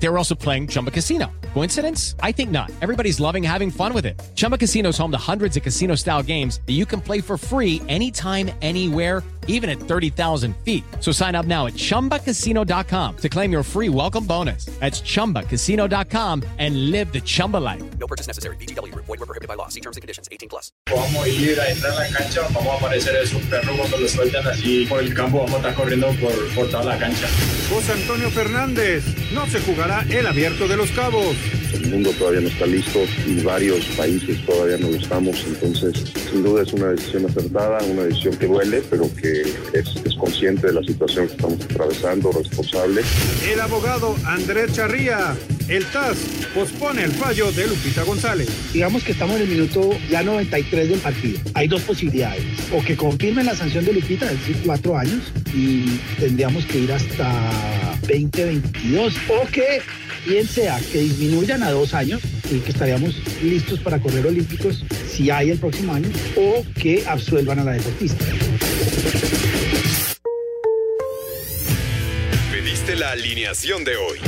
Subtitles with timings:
[0.00, 1.26] They were also playing Chumba Casino.
[1.54, 2.14] Coincidence?
[2.22, 2.70] I think not.
[2.80, 4.20] Everybody's loving having fun with it.
[4.36, 7.36] Chumba Casino is home to hundreds of casino style games that you can play for
[7.36, 10.84] free anytime, anywhere, even at 30,000 feet.
[11.00, 14.66] So sign up now at chumbacasino.com to claim your free welcome bonus.
[14.78, 17.82] That's chumbacasino.com and live the Chumba life.
[17.98, 18.56] No purchase necessary.
[18.56, 18.94] BGW.
[18.94, 19.68] Void were prohibited by law.
[19.68, 20.28] See terms and conditions.
[20.30, 20.70] 18 plus.
[20.86, 24.08] Vamos a ir a entrar a la cancha, vamos a aparecer el perro cuando lo
[24.08, 27.26] sueltan así por el campo, vamos a estar corriendo por, por toda la cancha.
[27.70, 31.34] José Antonio Fernández, no se jugará el abierto de los cabos.
[31.72, 36.42] El mundo todavía no está listo y varios países todavía no lo estamos, entonces sin
[36.42, 40.74] duda es una decisión acertada, una decisión que duele, pero que es, es consciente de
[40.74, 43.02] la situación que estamos atravesando, responsable.
[43.50, 45.34] El abogado Andrés Charría,
[45.68, 46.18] el TAS,
[46.54, 48.48] pospone el fallo de Lupita González.
[48.72, 51.40] Digamos que estamos en el minuto ya 93 del partido.
[51.54, 52.42] Hay dos posibilidades.
[52.72, 56.92] O que confirmen la sanción de Lupita, es decir, cuatro años, y tendríamos que ir
[56.92, 59.14] hasta 2022.
[59.28, 59.77] O que
[60.28, 65.30] bien sea que disminuyan a dos años y que estaríamos listos para correr olímpicos si
[65.30, 68.24] hay el próximo año, o que absuelvan a la deportista.
[72.52, 74.18] Pediste la alineación de hoy.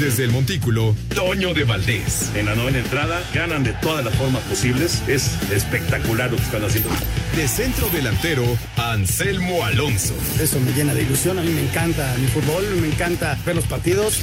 [0.00, 2.30] Desde el Montículo, Toño de Valdés.
[2.34, 5.02] En la novena entrada ganan de todas las formas posibles.
[5.08, 6.90] Es espectacular lo que están haciendo.
[7.34, 8.44] De centro delantero,
[8.76, 10.14] Anselmo Alonso.
[10.38, 11.38] Eso me llena de ilusión.
[11.38, 14.22] A mí me encanta mi fútbol, me encanta ver los partidos.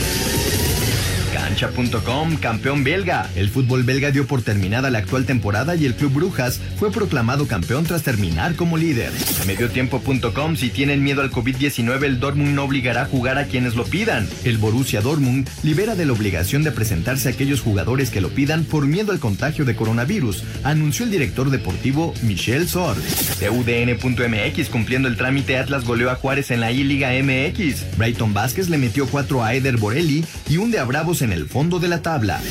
[1.51, 3.29] Cancha.com, campeón belga.
[3.35, 7.45] El fútbol belga dio por terminada la actual temporada y el Club Brujas fue proclamado
[7.45, 9.11] campeón tras terminar como líder.
[9.45, 13.83] Mediotiempo.com, si tienen miedo al COVID-19, el Dortmund no obligará a jugar a quienes lo
[13.83, 14.29] pidan.
[14.45, 18.63] El Borussia Dortmund libera de la obligación de presentarse a aquellos jugadores que lo pidan
[18.63, 22.95] por miedo al contagio de coronavirus, anunció el director deportivo Michel Sor.
[23.41, 27.97] TUDN.mx, cumpliendo el trámite, Atlas goleó a Juárez en la I-Liga MX.
[27.97, 31.40] Brighton Vázquez le metió 4 a Eder Borelli y un de a Bravos en el
[31.47, 32.41] fondo de la tabla.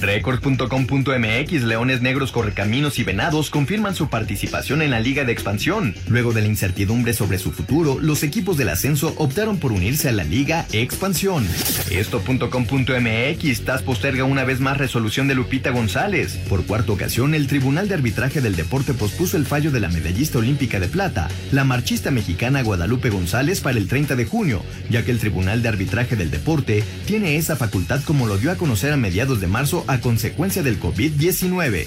[0.00, 5.94] Record.com.mx, Leones Negros, Correcaminos y Venados confirman su participación en la Liga de Expansión.
[6.08, 10.12] Luego de la incertidumbre sobre su futuro, los equipos del ascenso optaron por unirse a
[10.12, 11.46] la Liga Expansión.
[11.90, 16.38] Esto.com.mx, TAS posterga una vez más resolución de Lupita González.
[16.48, 20.38] Por cuarta ocasión, el Tribunal de Arbitraje del Deporte pospuso el fallo de la medallista
[20.38, 25.10] olímpica de plata, la marchista mexicana Guadalupe González, para el 30 de junio, ya que
[25.10, 28.96] el Tribunal de Arbitraje del Deporte tiene esa facultad como lo dio a conocer a
[28.96, 31.86] mediados de marzo a consecuencia del COVID-19.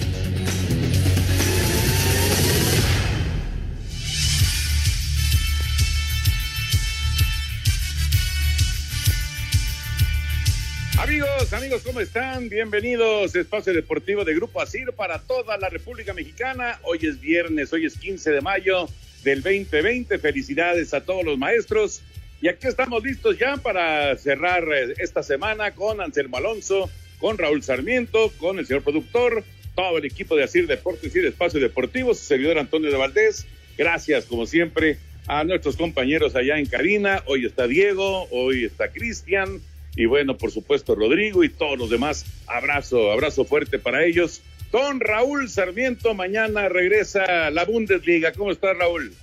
[10.98, 12.50] Amigos, amigos, ¿cómo están?
[12.50, 16.80] Bienvenidos a Espacio Deportivo de Grupo Asir para toda la República Mexicana.
[16.82, 18.90] Hoy es viernes, hoy es 15 de mayo
[19.24, 20.18] del 2020.
[20.18, 22.02] Felicidades a todos los maestros.
[22.42, 26.90] Y aquí estamos listos ya para cerrar eh, esta semana con Anselmo Alonso,
[27.22, 29.44] con Raúl Sarmiento, con el señor productor,
[29.76, 33.46] todo el equipo de Asir Deportes y de Espacio Deportivo, su servidor Antonio de Valdés.
[33.78, 37.24] Gracias, como siempre, a nuestros compañeros allá en Karina.
[37.28, 39.62] Hoy está Diego, hoy está Cristian
[39.96, 42.26] y bueno, por supuesto Rodrigo y todos los demás.
[42.48, 44.42] Abrazo, abrazo fuerte para ellos.
[44.72, 48.32] Con Raúl Sarmiento, mañana regresa la Bundesliga.
[48.32, 49.14] ¿Cómo está Raúl?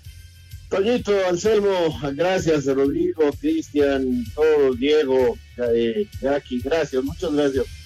[0.68, 5.38] Toñito, Anselmo, gracias, Rodrigo, Cristian, todos, Diego,
[5.74, 7.77] eh, Jackie, gracias, muchas gracias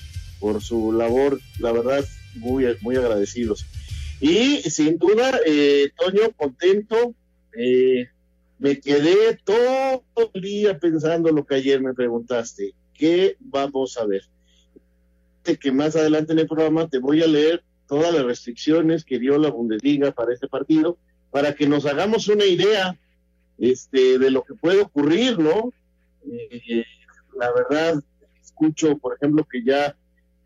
[0.43, 2.05] por su labor, la verdad,
[2.35, 3.65] muy, muy agradecidos.
[4.21, 7.15] Y sin duda, eh, Toño, contento,
[7.57, 8.09] eh,
[8.59, 10.03] me quedé todo
[10.35, 14.23] el día pensando lo que ayer me preguntaste, ¿qué vamos a ver?
[15.45, 19.39] Que más adelante en el programa te voy a leer todas las restricciones que dio
[19.39, 20.99] la Bundesliga para este partido,
[21.31, 22.99] para que nos hagamos una idea
[23.59, 25.73] este, de lo que puede ocurrir, ¿no?
[26.27, 26.85] Eh,
[27.39, 28.03] la verdad,
[28.43, 29.97] escucho, por ejemplo, que ya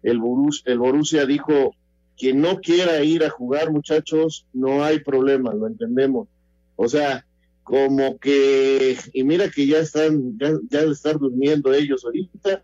[0.07, 1.75] el, Borussia, el Borussia dijo
[2.17, 6.29] que no quiera ir a jugar, muchachos, no hay problema, lo entendemos.
[6.77, 7.27] O sea,
[7.65, 12.63] como que, y mira que ya están, ya, ya están durmiendo ellos ahorita,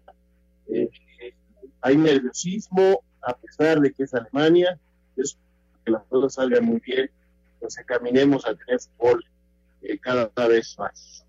[0.69, 0.89] eh,
[1.81, 4.79] hay nerviosismo, a pesar de que es Alemania,
[5.17, 5.37] es
[5.85, 7.11] que las cosas salgan muy bien,
[7.59, 9.25] pues caminemos a tener fútbol
[9.83, 11.25] eh, cada vez más.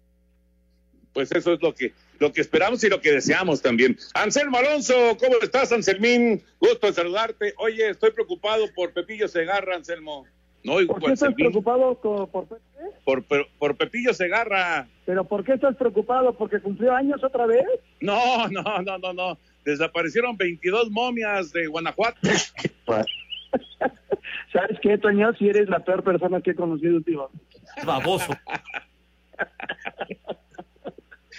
[1.11, 3.97] Pues eso es lo que lo que esperamos y lo que deseamos también.
[4.13, 6.41] Anselmo Alonso, ¿cómo estás, Anselmín?
[6.59, 7.53] Gusto de saludarte.
[7.57, 10.25] Oye, estoy preocupado por Pepillo Segarra, Anselmo.
[10.63, 12.47] No, ¿Por qué estás preocupado por, por,
[13.03, 14.87] por, por, por Pepillo Segarra?
[15.05, 16.33] ¿Pero por qué estás preocupado?
[16.33, 17.65] ¿Porque cumplió años otra vez?
[17.99, 19.37] No, no, no, no, no.
[19.65, 22.19] Desaparecieron 22 momias de Guanajuato.
[24.53, 25.33] ¿Sabes qué, Toño?
[25.33, 27.43] Si eres la peor persona que he conocido últimamente.
[27.85, 28.33] Baboso.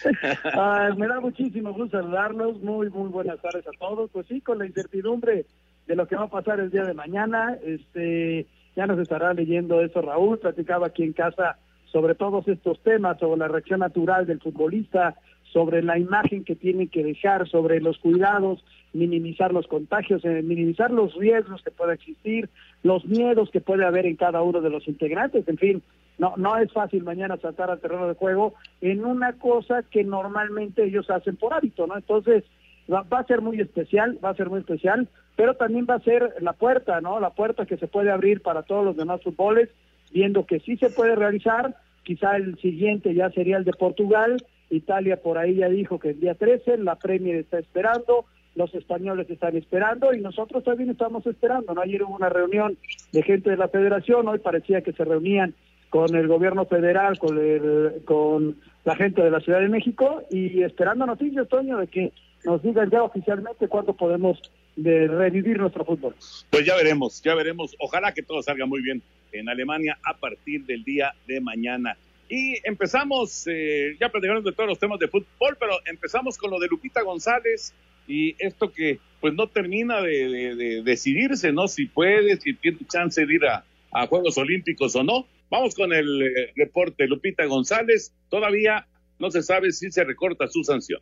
[0.97, 2.61] me da muchísimo gusto saludarlos.
[2.63, 4.11] Muy, muy buenas tardes a todos.
[4.11, 5.47] Pues sí, con la incertidumbre
[5.87, 8.47] de lo que va a pasar el día de mañana, este,
[8.77, 10.39] ya nos estará leyendo eso Raúl.
[10.39, 11.59] Platicaba aquí en casa
[11.93, 15.15] sobre todos estos temas, sobre la reacción natural del futbolista,
[15.53, 20.91] sobre la imagen que tiene que dejar, sobre los cuidados, minimizar los contagios, eh, minimizar
[20.91, 22.51] los riesgos que pueda existir,
[22.83, 25.83] los miedos que puede haber en cada uno de los integrantes, en fin,
[26.19, 30.85] no, no es fácil mañana saltar al terreno de juego en una cosa que normalmente
[30.85, 31.97] ellos hacen por hábito, ¿no?
[31.97, 32.45] Entonces,
[32.93, 36.35] va, a ser muy especial, va a ser muy especial, pero también va a ser
[36.41, 37.19] la puerta, ¿no?
[37.21, 39.71] La puerta que se puede abrir para todos los demás fútboles,
[40.13, 41.75] viendo que sí se puede realizar,
[42.05, 44.37] quizá el siguiente ya sería el de Portugal,
[44.71, 49.29] Italia por ahí ya dijo que el día 13, la Premier está esperando, los españoles
[49.29, 51.81] están esperando y nosotros también estamos esperando, ¿no?
[51.81, 52.77] Ayer hubo una reunión
[53.13, 55.55] de gente de la federación, hoy parecía que se reunían
[55.95, 60.65] con el gobierno federal, con, el, con la gente de la Ciudad de México y
[60.65, 62.13] esperando noticias, Toño, de que
[62.45, 64.43] nos digan ya oficialmente cuándo podemos
[64.75, 66.17] de revivir nuestro fútbol.
[66.51, 67.77] Pues ya veremos, ya veremos.
[67.79, 71.97] Ojalá que todo salga muy bien en Alemania a partir del día de mañana.
[72.29, 76.59] Y empezamos, eh, ya platicamos de todos los temas de fútbol, pero empezamos con lo
[76.59, 77.73] de Lupita González
[78.09, 81.69] y esto que pues no termina de, de, de decidirse, ¿no?
[81.69, 85.29] Si puede, si tiene chance de ir a Juegos Olímpicos o no.
[85.55, 87.07] Vamos con el eh, reporte.
[87.07, 88.89] Lupita González, todavía
[89.21, 91.01] no se sabe si se recorta su sanción.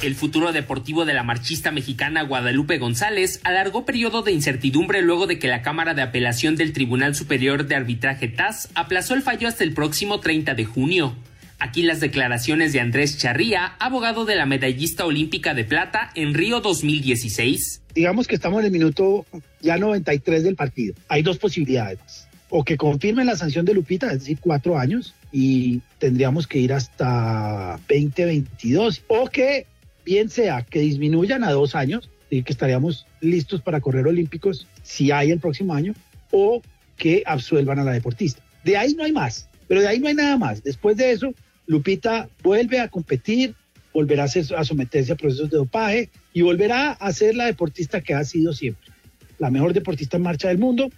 [0.00, 5.38] El futuro deportivo de la marchista mexicana Guadalupe González alargó periodo de incertidumbre luego de
[5.38, 9.62] que la Cámara de Apelación del Tribunal Superior de Arbitraje TAS aplazó el fallo hasta
[9.62, 11.14] el próximo 30 de junio.
[11.58, 16.60] Aquí las declaraciones de Andrés Charría, abogado de la medallista olímpica de plata en Río
[16.60, 17.79] 2016.
[17.94, 19.26] Digamos que estamos en el minuto
[19.60, 20.94] ya 93 del partido.
[21.08, 22.26] Hay dos posibilidades.
[22.48, 26.72] O que confirmen la sanción de Lupita, es decir, cuatro años, y tendríamos que ir
[26.72, 29.04] hasta 2022.
[29.06, 29.66] O que
[30.04, 35.10] bien sea que disminuyan a dos años, y que estaríamos listos para correr olímpicos si
[35.10, 35.94] hay el próximo año,
[36.30, 36.62] o
[36.96, 38.42] que absuelvan a la deportista.
[38.64, 40.62] De ahí no hay más, pero de ahí no hay nada más.
[40.62, 41.34] Después de eso,
[41.66, 43.54] Lupita vuelve a competir,
[43.92, 48.24] volverá a, someterse a procesos de dopaje y volverá a ser la deportista que ha
[48.24, 48.90] sido siempre,
[49.38, 50.90] la mejor deportista en marcha del mundo,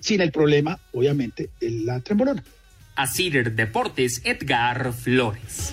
[0.00, 2.44] sin el problema, obviamente, de la trembolona.
[2.96, 5.72] A Cider Deportes, Edgar Flores.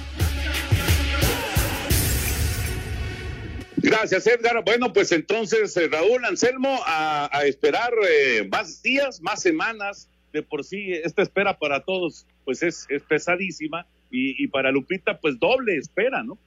[3.77, 4.63] Gracias, Edgar.
[4.63, 10.09] Bueno, pues entonces, eh, Raúl Anselmo, a, a esperar eh, más días, más semanas.
[10.33, 13.85] De por sí, esta espera para todos, pues es, es pesadísima.
[14.09, 16.37] Y, y, para Lupita, pues doble espera, ¿no?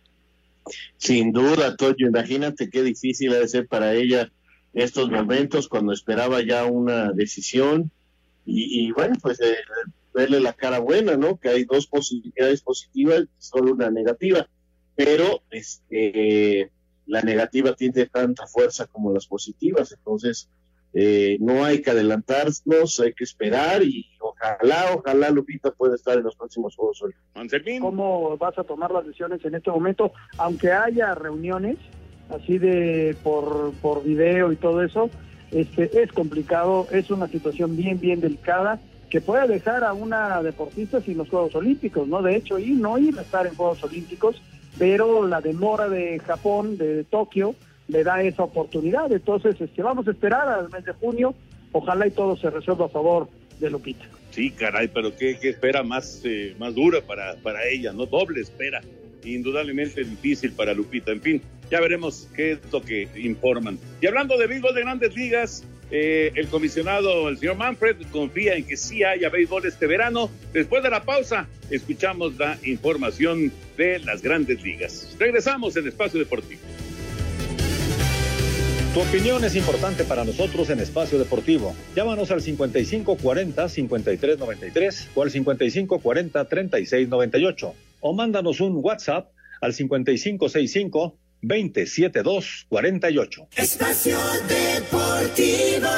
[0.97, 2.09] Sin duda, Toyo.
[2.09, 4.31] Imagínate qué difícil ha de ser para ella
[4.75, 7.91] estos momentos cuando esperaba ya una decisión.
[8.45, 9.57] Y, y bueno, pues eh,
[10.15, 11.39] verle la cara buena, ¿no?
[11.39, 14.49] Que hay dos posibilidades positivas, solo una negativa.
[14.97, 16.71] Pero, este
[17.09, 20.49] la negativa tiene tanta fuerza como las positivas, entonces
[20.95, 26.25] eh, no hay que adelantarnos, hay que esperar y ojalá, ojalá Lupita pueda estar en
[26.25, 27.81] los próximos Juegos Olímpicos.
[27.81, 30.13] ¿Cómo vas a tomar las decisiones en este momento?
[30.39, 31.77] Aunque haya reuniones
[32.31, 35.11] así de por, por video y todo eso,
[35.51, 41.01] este es complicado, es una situación bien, bien delicada que puede dejar a una deportista
[41.01, 42.21] sin los Juegos Olímpicos, ¿no?
[42.21, 44.43] De hecho, y no ir a estar en Juegos Olímpicos
[44.79, 47.55] pero la demora de Japón, de Tokio,
[47.89, 49.11] le da esa oportunidad.
[49.11, 51.35] Entonces, este, vamos a esperar al mes de junio.
[51.73, 53.29] Ojalá y todo se resuelva a favor
[53.59, 54.05] de Lupita.
[54.31, 58.07] Sí, caray, pero qué, qué espera más, eh, más dura para, para ella, ¿no?
[58.07, 58.81] Doble espera.
[59.25, 61.11] Indudablemente difícil para Lupita.
[61.13, 63.79] En fin, ya veremos qué es lo que informan.
[64.01, 68.67] Y hablando de béisbol de grandes ligas, eh, el comisionado, el señor Manfred, confía en
[68.67, 70.31] que sí haya béisbol este verano.
[70.53, 75.17] Después de la pausa, escuchamos la información de las grandes ligas.
[75.19, 76.61] Regresamos en Espacio Deportivo.
[78.99, 81.73] Tu opinión es importante para nosotros en Espacio Deportivo.
[81.95, 93.49] Llámanos al 5540-5393 o al 5540-3698 o mándanos un WhatsApp al 5565 27248.
[93.55, 95.91] Espacio Deportivo.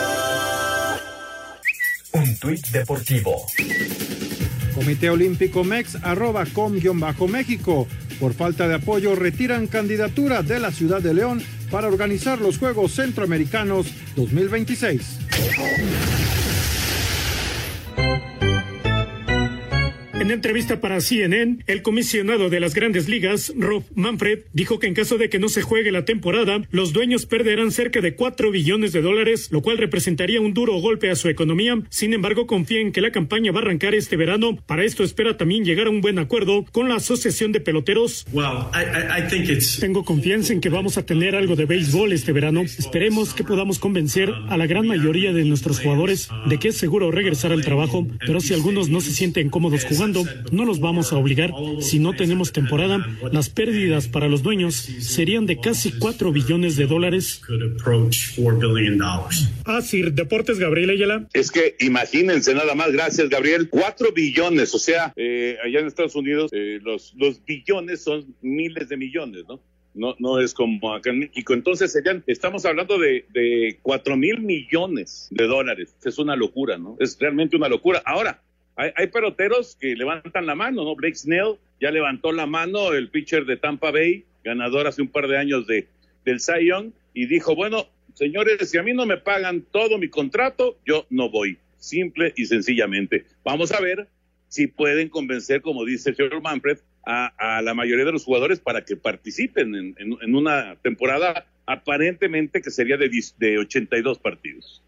[2.13, 3.47] Un tuit deportivo.
[4.75, 7.89] Comité Olímpico Mex arroba com-méxico.
[8.21, 12.93] Por falta de apoyo retiran candidatura de la ciudad de León para organizar los Juegos
[12.93, 13.87] Centroamericanos
[14.17, 16.20] 2026.
[20.21, 24.93] En entrevista para CNN, el comisionado de las grandes ligas, Rob Manfred, dijo que en
[24.93, 28.93] caso de que no se juegue la temporada, los dueños perderán cerca de 4 billones
[28.93, 31.81] de dólares, lo cual representaría un duro golpe a su economía.
[31.89, 34.59] Sin embargo, confía en que la campaña va a arrancar este verano.
[34.67, 38.27] Para esto espera también llegar a un buen acuerdo con la Asociación de Peloteros.
[39.81, 42.61] Tengo confianza en que vamos a tener algo de béisbol este verano.
[42.61, 47.11] Esperemos que podamos convencer a la gran mayoría de nuestros jugadores de que es seguro
[47.11, 50.10] regresar al trabajo, pero si algunos no se sienten cómodos jugando,
[50.53, 51.53] no los vamos a obligar.
[51.81, 56.87] Si no tenemos temporada, las pérdidas para los dueños serían de casi 4 billones de
[56.87, 57.43] dólares.
[59.65, 61.29] Así, ah, Deportes Gabriel Ayala.
[61.33, 66.15] Es que imagínense nada más, gracias Gabriel, 4 billones, o sea, eh, allá en Estados
[66.15, 69.61] Unidos eh, los, los billones son miles de millones, ¿no?
[69.93, 71.53] No, no es como acá en México.
[71.53, 75.97] Entonces serían, estamos hablando de, de 4 mil millones de dólares.
[76.05, 76.97] Es una locura, ¿no?
[77.01, 78.01] Es realmente una locura.
[78.05, 78.41] Ahora,
[78.97, 80.95] hay, peloteros que levantan la mano, ¿no?
[80.97, 85.29] Blake Snell ya levantó la mano, el pitcher de Tampa Bay, ganador hace un par
[85.29, 85.87] de años de,
[86.25, 90.79] del Young, y dijo, bueno, señores, si a mí no me pagan todo mi contrato,
[90.87, 91.59] yo no voy.
[91.79, 93.25] Simple y sencillamente.
[93.45, 94.09] Vamos a ver
[94.49, 98.85] si pueden convencer, como dice el señor Manfred, a, la mayoría de los jugadores para
[98.85, 104.83] que participen en, en, una temporada aparentemente que sería de, de 82 partidos.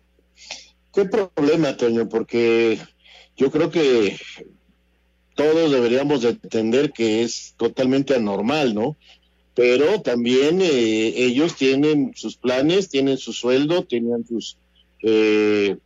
[0.95, 2.09] ¿Qué problema, Toño?
[2.09, 2.79] Porque
[3.37, 4.17] yo creo que
[5.35, 8.97] todos deberíamos de entender que es totalmente anormal, ¿no?
[9.55, 14.57] Pero también eh, ellos tienen sus planes, tienen su sueldo, tienen sus
[15.03, 15.77] eh,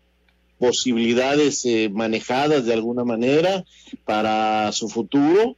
[0.58, 3.64] posibilidades eh, manejadas de alguna manera
[4.04, 5.56] para su futuro.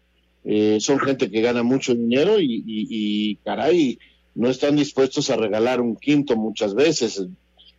[0.80, 3.98] son gente que gana mucho dinero y, caray,
[4.34, 7.22] no están dispuestos a regalar un quinto muchas veces.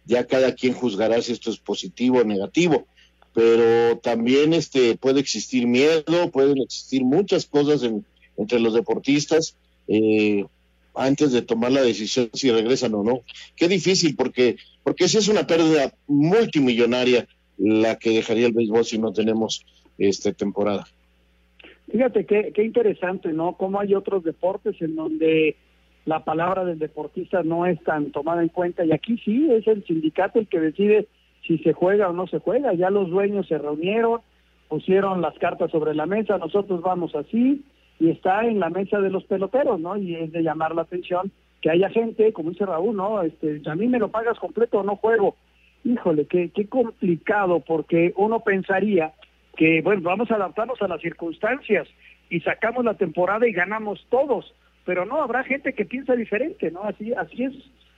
[0.06, 2.86] Ya cada quien juzgará si esto es positivo o negativo
[3.40, 7.90] pero también este puede existir miedo, pueden existir muchas cosas
[8.36, 9.56] entre los deportistas
[9.88, 10.44] eh,
[10.94, 13.22] antes de tomar la decisión si regresan o no.
[13.56, 18.98] Qué difícil porque porque si es una pérdida multimillonaria la que dejaría el béisbol si
[18.98, 19.66] no tenemos
[19.98, 20.86] este temporada.
[21.90, 23.54] Fíjate qué, qué interesante, ¿no?
[23.54, 25.56] Cómo hay otros deportes en donde
[26.04, 29.86] la palabra del deportista no es tan tomada en cuenta y aquí sí es el
[29.86, 31.08] sindicato el que decide
[31.50, 32.74] si se juega o no se juega.
[32.76, 34.22] Ya los dueños se reunieron,
[34.68, 37.66] pusieron las cartas sobre la mesa, nosotros vamos así,
[38.00, 39.98] y está en la mesa de los peloteros, ¿no?
[39.98, 43.24] Y es de llamar la atención que haya gente, como dice Raúl, ¿no?
[43.24, 45.36] Este, a mí me lo pagas completo o no juego.
[45.84, 49.14] Híjole, qué, qué complicado, porque uno pensaría
[49.58, 51.88] que, bueno, vamos a adaptarnos a las circunstancias
[52.30, 54.54] y sacamos la temporada y ganamos todos,
[54.86, 56.84] pero no, habrá gente que piensa diferente, ¿no?
[56.84, 57.54] Así, así es,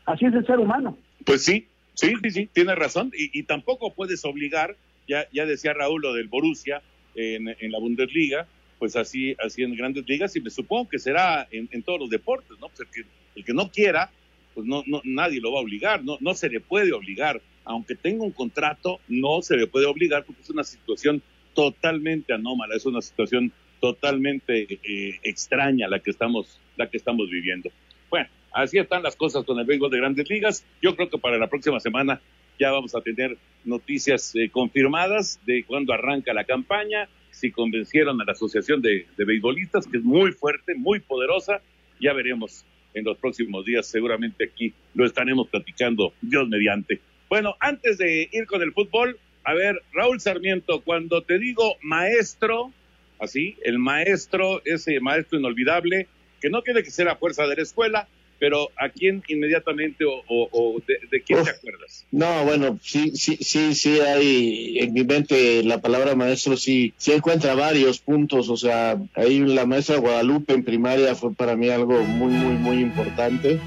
[0.05, 0.97] así es el ser humano.
[1.25, 3.11] Pues sí, Sí, sí, sí, tiene razón.
[3.13, 4.75] Y, tampoco puedes obligar,
[5.07, 6.81] ya, ya decía Raúl lo del Borussia
[7.15, 8.47] en, en la Bundesliga,
[8.81, 12.57] pues así, así en grandes ligas, y me supongo que será en, todos los deportes,
[12.59, 12.67] ¿no?
[12.69, 14.09] Pues el que, el que no quiera,
[14.55, 17.41] pues no, no, nadie lo va a obligar, no, no se le puede obligar.
[17.63, 21.21] Aunque tenga un contrato, no se le puede obligar porque es una situación
[21.53, 27.69] totalmente anómala, es una situación totalmente eh, extraña la que estamos, la que estamos viviendo.
[28.09, 30.65] Bueno, Así están las cosas con el béisbol de grandes ligas.
[30.81, 32.21] Yo creo que para la próxima semana
[32.59, 38.25] ya vamos a tener noticias eh, confirmadas de cuándo arranca la campaña, si convencieron a
[38.25, 41.61] la Asociación de, de Beisbolistas, que es muy fuerte, muy poderosa.
[41.99, 43.87] Ya veremos en los próximos días.
[43.87, 46.99] Seguramente aquí lo estaremos platicando, Dios mediante.
[47.29, 52.71] Bueno, antes de ir con el fútbol, a ver, Raúl Sarmiento, cuando te digo maestro,
[53.19, 56.07] así, el maestro, ese maestro inolvidable,
[56.41, 58.07] que no tiene que ser a fuerza de la escuela,
[58.41, 62.07] pero ¿a quién inmediatamente o, de, quién te acuerdas?
[62.09, 67.11] No, bueno, sí, sí, sí, sí hay en mi mente la palabra maestro, sí, sí
[67.11, 72.01] encuentra varios puntos, o sea, ahí la maestra Guadalupe en primaria fue para mí algo
[72.01, 73.59] muy, muy, muy importante.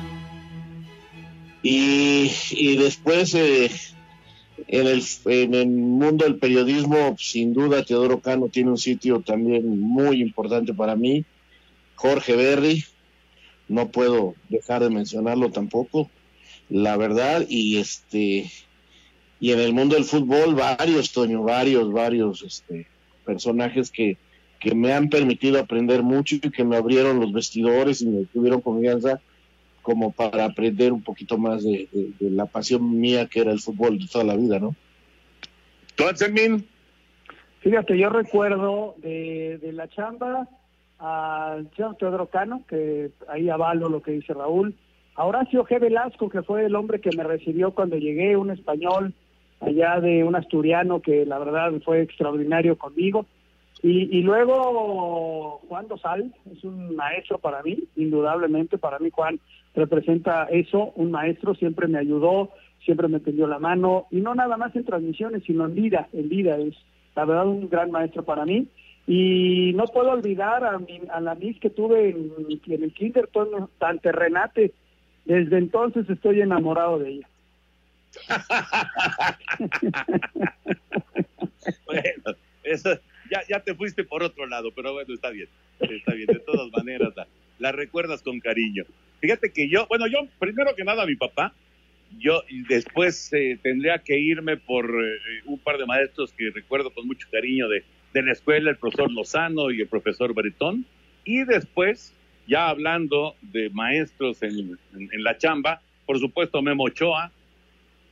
[1.63, 3.71] Y, y después eh,
[4.67, 9.79] en, el, en el mundo del periodismo, sin duda, Teodoro Cano tiene un sitio también
[9.79, 11.25] muy importante para mí.
[11.95, 12.85] Jorge Berry,
[13.69, 16.11] no puedo dejar de mencionarlo tampoco,
[16.69, 18.51] la verdad, y este,
[19.41, 22.87] y en el mundo del fútbol, varios, Toño, varios, varios, este,
[23.25, 24.17] personajes que,
[24.61, 28.61] que me han permitido aprender mucho y que me abrieron los vestidores y me tuvieron
[28.61, 29.21] confianza
[29.83, 31.89] como para aprender un poquito más de,
[32.21, 34.75] la pasión mía que era el fútbol de toda la vida, ¿no?
[35.95, 36.05] ¿Tú,
[37.61, 40.49] Fíjate, yo recuerdo de, de la chamba
[40.99, 44.75] al señor Teodoro Cano, que ahí avalo lo que dice Raúl,
[45.17, 45.81] a Horacio G.
[45.81, 49.15] Velasco, que fue el hombre que me recibió cuando llegué, un español
[49.61, 53.27] allá de un asturiano que la verdad fue extraordinario conmigo.
[53.83, 59.39] Y, y luego Juan Dosal es un maestro para mí, indudablemente para mí Juan
[59.75, 62.51] representa eso, un maestro, siempre me ayudó,
[62.85, 66.29] siempre me tendió la mano, y no nada más en transmisiones, sino en vida, en
[66.29, 66.75] vida es
[67.15, 68.69] la verdad un gran maestro para mí.
[69.07, 72.33] Y no puedo olvidar a, mi, a la Miss que tuve en,
[72.67, 73.29] en el Kinder,
[73.79, 74.73] Tante Renate,
[75.25, 77.29] desde entonces estoy enamorado de ella.
[81.87, 82.91] bueno, eso,
[83.31, 85.49] ya, ya te fuiste por otro lado, pero bueno, está bien,
[85.81, 87.15] está bien, de todas maneras
[87.59, 88.85] la, recuerdas con cariño.
[89.21, 91.55] Fíjate que yo, bueno, yo primero que nada mi papá,
[92.19, 97.07] yo después eh, tendría que irme por eh, un par de maestros que recuerdo con
[97.07, 97.85] mucho cariño de,
[98.15, 100.87] de la escuela, el profesor Lozano y el profesor Bretón,
[101.25, 102.15] y después,
[102.47, 107.33] ya hablando de maestros en, en, la chamba, por supuesto Memo Ochoa,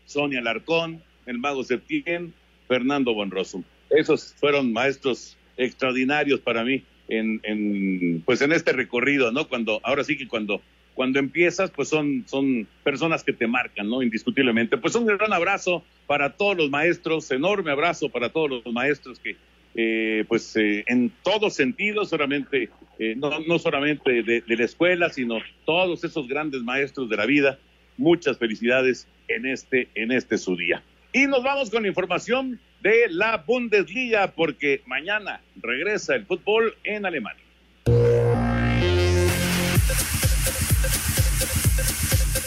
[0.04, 2.34] Sonia Larcón, el mago Septién,
[2.66, 3.62] Fernando Bonroso.
[3.90, 9.46] Esos fueron maestros extraordinarios para mí en, en, pues en este recorrido, ¿no?
[9.46, 10.60] Cuando, ahora sí que cuando,
[10.94, 14.02] cuando empiezas, pues son, son personas que te marcan, ¿no?
[14.02, 14.78] Indiscutiblemente.
[14.78, 19.36] Pues un gran abrazo para todos los maestros, enorme abrazo para todos los maestros que,
[19.74, 25.10] eh, pues eh, en todos sentidos, solamente, eh, no, no solamente de, de la escuela,
[25.10, 27.58] sino todos esos grandes maestros de la vida.
[27.96, 30.82] Muchas felicidades en este, en este su día.
[31.12, 37.41] Y nos vamos con información de la Bundesliga porque mañana regresa el fútbol en Alemania.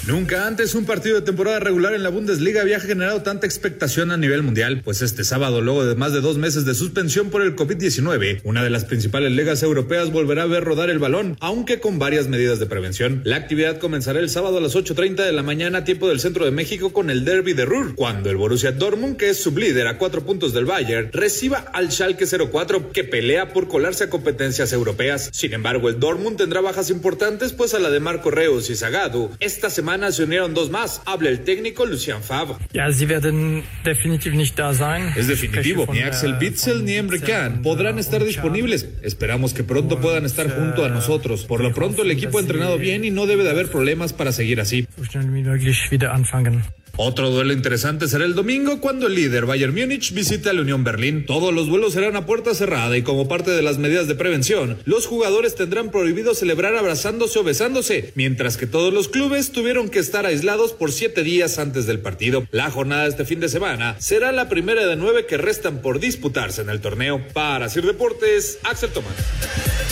[0.07, 4.17] Nunca antes un partido de temporada regular en la Bundesliga había generado tanta expectación a
[4.17, 7.55] nivel mundial, pues este sábado, luego de más de dos meses de suspensión por el
[7.55, 11.97] COVID-19, una de las principales ligas europeas volverá a ver rodar el balón, aunque con
[11.97, 13.21] varias medidas de prevención.
[13.23, 16.51] La actividad comenzará el sábado a las 8.30 de la mañana, tiempo del centro de
[16.51, 20.23] México, con el derby de Ruhr, cuando el Borussia Dortmund, que es sublíder a cuatro
[20.23, 25.31] puntos del Bayern, reciba al Schalke 04, que pelea por colarse a competencias europeas.
[25.33, 29.31] Sin embargo, el Dortmund tendrá bajas importantes, pues a la de Marco Reus y Zagadu,
[29.39, 31.01] esta semana se unieron dos más.
[31.05, 32.55] Habla el técnico Lucian Favre.
[32.73, 35.13] Ja, sie werden definitiv nicht da sein.
[35.15, 35.87] Es definitivo.
[35.91, 38.87] Ni Axel Witzel ni Emre Can podrán estar disponibles.
[39.01, 41.45] Esperamos que pronto puedan estar junto a nosotros.
[41.45, 44.31] Por lo pronto el equipo ha entrenado bien y no debe de haber problemas para
[44.31, 44.87] seguir así.
[44.97, 46.63] So schnell wie möglich wieder anfangen.
[46.97, 51.25] Otro duelo interesante será el domingo cuando el líder Bayern Múnich visita la Unión Berlín.
[51.25, 54.77] Todos los vuelos serán a puerta cerrada y como parte de las medidas de prevención,
[54.85, 59.99] los jugadores tendrán prohibido celebrar abrazándose o besándose, mientras que todos los clubes tuvieron que
[59.99, 62.47] estar aislados por siete días antes del partido.
[62.51, 65.99] La jornada de este fin de semana será la primera de nueve que restan por
[65.99, 67.21] disputarse en el torneo.
[67.33, 69.84] Para Sir Deportes, Axel Tomás.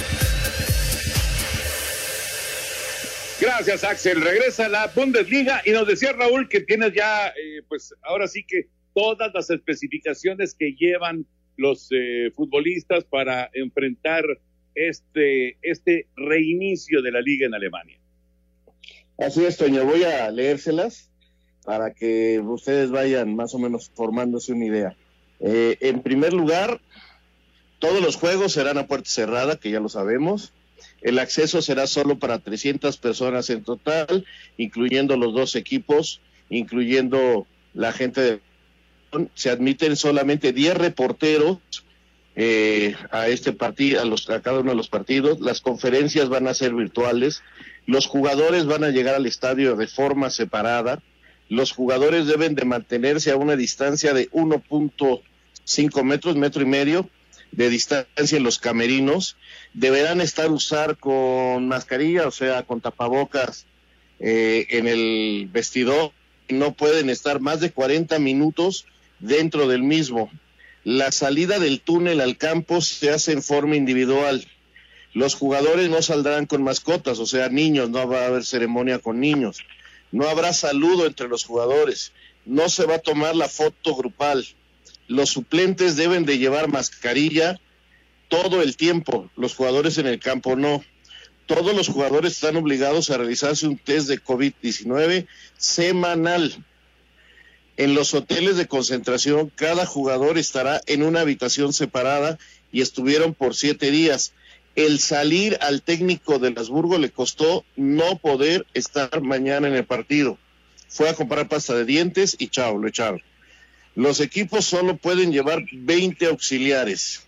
[3.43, 4.21] Gracias, Axel.
[4.21, 8.69] Regresa la Bundesliga y nos decía Raúl que tienes ya, eh, pues ahora sí que
[8.95, 11.25] todas las especificaciones que llevan
[11.57, 14.23] los eh, futbolistas para enfrentar
[14.75, 17.99] este, este reinicio de la liga en Alemania.
[19.17, 19.83] Así es, Toño.
[19.83, 21.11] Voy a leérselas
[21.65, 24.95] para que ustedes vayan más o menos formándose una idea.
[25.41, 26.79] Eh, en primer lugar,
[27.79, 30.53] todos los juegos serán a puerta cerrada, que ya lo sabemos.
[31.01, 34.25] El acceso será solo para 300 personas en total,
[34.57, 38.39] incluyendo los dos equipos, incluyendo la gente de...
[39.35, 41.59] Se admiten solamente 10 reporteros
[42.35, 45.39] eh, a este partido, a, a cada uno de los partidos.
[45.39, 47.43] Las conferencias van a ser virtuales.
[47.85, 51.03] Los jugadores van a llegar al estadio de forma separada.
[51.49, 57.09] Los jugadores deben de mantenerse a una distancia de 1.5 metros, metro y medio
[57.51, 59.37] de distancia en los camerinos.
[59.73, 63.65] Deberán estar usar con mascarilla, o sea, con tapabocas
[64.19, 66.11] eh, en el vestidor.
[66.49, 68.85] No pueden estar más de 40 minutos
[69.19, 70.29] dentro del mismo.
[70.83, 74.45] La salida del túnel al campo se hace en forma individual.
[75.13, 79.19] Los jugadores no saldrán con mascotas, o sea, niños, no va a haber ceremonia con
[79.19, 79.59] niños.
[80.11, 82.11] No habrá saludo entre los jugadores.
[82.45, 84.45] No se va a tomar la foto grupal
[85.07, 87.59] los suplentes deben de llevar mascarilla
[88.27, 90.83] todo el tiempo, los jugadores en el campo no.
[91.45, 96.63] Todos los jugadores están obligados a realizarse un test de COVID-19 semanal.
[97.75, 102.37] En los hoteles de concentración, cada jugador estará en una habitación separada
[102.71, 104.33] y estuvieron por siete días.
[104.75, 110.37] El salir al técnico de Lasburgo le costó no poder estar mañana en el partido.
[110.87, 113.21] Fue a comprar pasta de dientes y chao, lo echaron.
[113.95, 117.23] los equipos solo pueden llevar 20 auxiliares.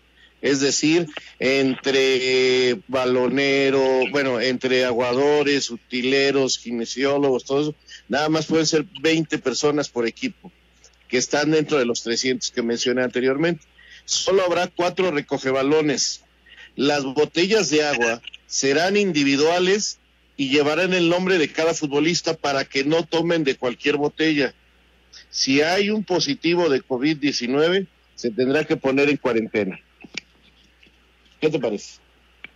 [0.46, 1.08] Es decir,
[1.40, 7.74] entre balonero, bueno, entre aguadores, utileros, kinesiólogos, todo eso,
[8.08, 10.52] nada más pueden ser 20 personas por equipo,
[11.08, 13.64] que están dentro de los 300 que mencioné anteriormente.
[14.04, 16.22] Solo habrá cuatro recogebalones.
[16.76, 19.98] Las botellas de agua serán individuales
[20.36, 24.54] y llevarán el nombre de cada futbolista para que no tomen de cualquier botella.
[25.28, 29.80] Si hay un positivo de COVID-19, se tendrá que poner en cuarentena.
[31.40, 32.00] ¿Qué te parece?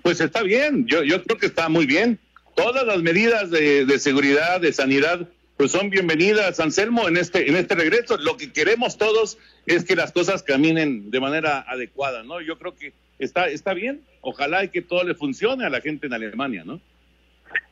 [0.03, 2.19] Pues está bien, yo, yo creo que está muy bien.
[2.55, 7.57] Todas las medidas de, de seguridad, de sanidad, pues son bienvenidas, Anselmo, en este, en
[7.57, 8.16] este regreso.
[8.16, 12.40] Lo que queremos todos es que las cosas caminen de manera adecuada, ¿no?
[12.40, 14.01] Yo creo que está, está bien.
[14.23, 16.81] Ojalá y que todo le funcione a la gente en Alemania, ¿no?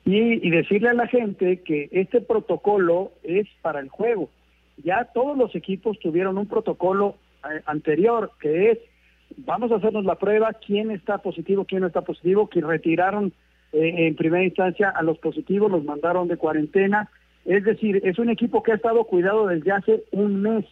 [0.04, 4.30] Y, y decirle a la gente que este protocolo es para el juego.
[4.84, 8.78] Ya todos los equipos tuvieron un protocolo eh, anterior que es
[9.36, 13.32] vamos a hacernos la prueba, quién está positivo, quién no está positivo, que retiraron
[13.72, 17.10] eh, en primera instancia a los positivos, los mandaron de cuarentena.
[17.44, 20.64] Es decir, es un equipo que ha estado cuidado desde hace un mes.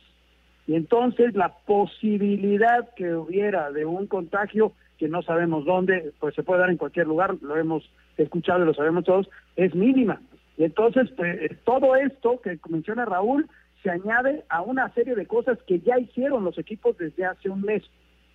[0.67, 6.43] Y entonces la posibilidad que hubiera de un contagio, que no sabemos dónde, pues se
[6.43, 10.21] puede dar en cualquier lugar, lo hemos escuchado y lo sabemos todos, es mínima.
[10.57, 13.47] Y entonces, pues, todo esto que menciona Raúl
[13.83, 17.63] se añade a una serie de cosas que ya hicieron los equipos desde hace un
[17.63, 17.85] mes.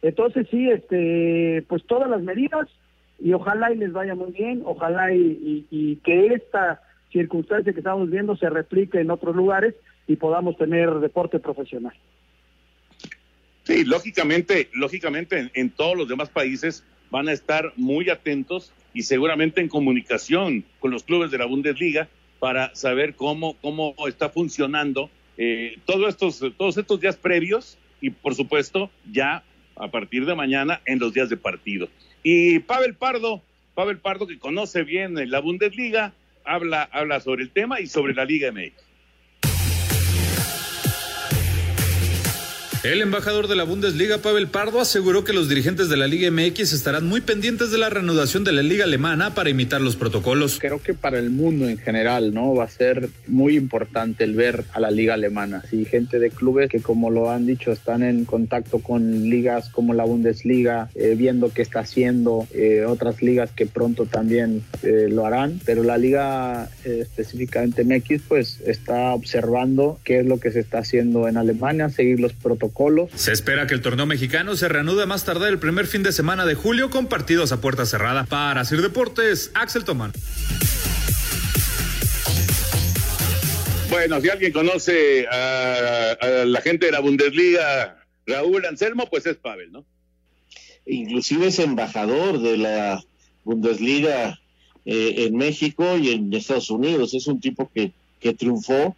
[0.02, 2.68] Entonces sí, este, pues todas las medidas
[3.20, 8.10] y ojalá y les vaya muy bien, ojalá y, y, que esta circunstancia que estamos
[8.10, 9.76] viendo se replique en otros lugares
[10.08, 11.94] y podamos tener deporte profesional.
[13.64, 19.04] Sí, lógicamente, lógicamente en, en todos los demás países van a estar muy atentos y
[19.04, 22.08] seguramente en comunicación con los clubes de la Bundesliga
[22.40, 28.34] para saber cómo, cómo está funcionando eh, todos, estos, todos estos días previos y por
[28.34, 29.44] supuesto ya
[29.76, 31.90] a partir de mañana en los días de partido.
[32.24, 33.42] Y Pavel Pardo,
[33.74, 36.14] Pavel Pardo que conoce bien la Bundesliga,
[36.46, 38.91] habla, habla sobre el tema y sobre la Liga MX.
[42.84, 46.74] El embajador de la Bundesliga, Pavel Pardo, aseguró que los dirigentes de la Liga MX
[46.74, 50.58] estarán muy pendientes de la reanudación de la Liga Alemana para imitar los protocolos.
[50.60, 52.56] Creo que para el mundo en general, ¿no?
[52.56, 55.63] Va a ser muy importante el ver a la Liga Alemana.
[55.70, 59.94] Sí, gente de clubes que, como lo han dicho, están en contacto con ligas como
[59.94, 65.28] la Bundesliga, eh, viendo qué está haciendo, eh, otras ligas que pronto también eh, lo
[65.28, 70.80] harán, pero la Liga específicamente MX, pues está observando qué es lo que se está
[70.80, 72.71] haciendo en Alemania, seguir los protocolos
[73.16, 76.46] se espera que el torneo mexicano se reanude más tarde el primer fin de semana
[76.46, 78.26] de julio con partidos a puerta cerrada.
[78.26, 80.12] Para Sir Deportes, Axel Tomán.
[83.90, 89.36] Bueno, si alguien conoce a, a, la gente de la Bundesliga, Raúl Anselmo, pues es
[89.36, 89.86] Pavel, ¿no?
[90.86, 93.04] Inclusive es embajador de la
[93.44, 94.40] Bundesliga
[94.86, 97.14] eh, en México y en Estados Unidos.
[97.14, 98.96] Es un tipo que, que triunfó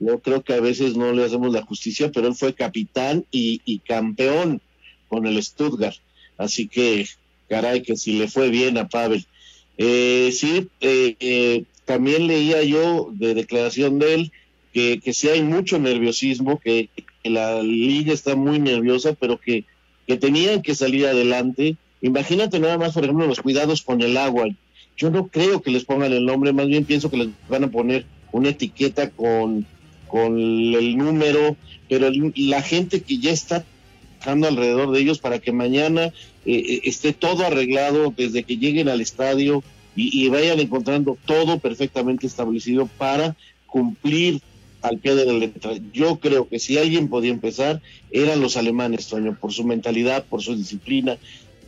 [0.00, 3.60] yo creo que a veces no le hacemos la justicia, pero él fue capitán y,
[3.64, 4.60] y campeón
[5.08, 5.96] con el Stuttgart.
[6.36, 7.06] Así que,
[7.48, 9.26] caray, que si le fue bien a Pavel.
[9.76, 14.32] Eh, sí, eh, eh, también leía yo de declaración de él
[14.72, 16.90] que, que sí hay mucho nerviosismo, que,
[17.22, 19.64] que la liga está muy nerviosa, pero que,
[20.06, 21.76] que tenían que salir adelante.
[22.02, 24.46] Imagínate nada más, por ejemplo, los cuidados con el agua.
[24.96, 27.70] Yo no creo que les pongan el nombre, más bien pienso que les van a
[27.70, 29.66] poner una etiqueta con
[30.08, 31.56] con el número,
[31.88, 33.64] pero la gente que ya está
[34.18, 36.12] trabajando alrededor de ellos para que mañana
[36.44, 39.62] eh, esté todo arreglado desde que lleguen al estadio
[39.94, 44.40] y, y, vayan encontrando todo perfectamente establecido para cumplir
[44.80, 45.72] al pie de la letra.
[45.92, 50.40] Yo creo que si alguien podía empezar, eran los alemanes, Toño, por su mentalidad, por
[50.40, 51.14] su disciplina.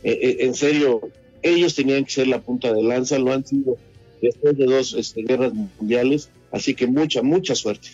[0.03, 1.01] Eh, eh, en serio,
[1.41, 3.77] ellos tenían que ser la punta de lanza, lo han sido
[4.21, 7.89] después de dos este, guerras mundiales, así que mucha, mucha suerte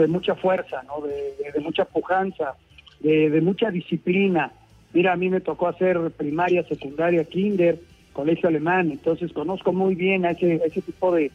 [0.00, 1.06] de mucha fuerza, ¿no?
[1.06, 2.54] de, mucha pujanza,
[3.00, 4.52] de, mucha disciplina.
[4.92, 7.78] Mira, a mí me tocó hacer primaria, secundaria, kinder,
[8.12, 11.30] colegio alemán, entonces conozco muy bien a ese, a ese tipo de,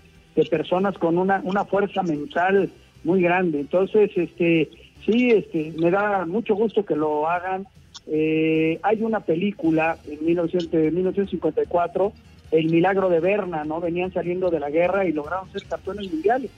[0.49, 2.71] personas con una, fuerza mental
[3.03, 3.59] muy grande.
[3.59, 4.69] Entonces, este,
[5.05, 7.67] sí, este, me da mucho gusto que lo hagan.
[8.07, 12.13] Eh, hay una película en 1900, 1954,
[12.51, 13.79] El Milagro de Berna, ¿no?
[13.79, 16.49] Venían saliendo de la guerra y lograron ser campeones mundiales.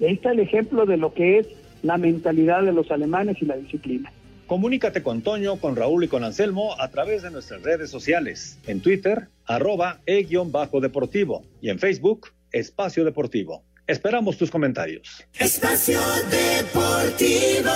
[0.00, 1.46] Y ahí está el ejemplo de lo que es
[1.82, 4.12] la mentalidad de los alemanes y la disciplina.
[4.46, 8.58] Comunícate con Toño, con Raúl y con Anselmo a través de nuestras redes sociales.
[8.66, 13.62] En Twitter, arroba e-deportivo y en Facebook, Espacio Deportivo.
[13.86, 15.24] Esperamos tus comentarios.
[15.38, 17.70] Espacio Deportivo.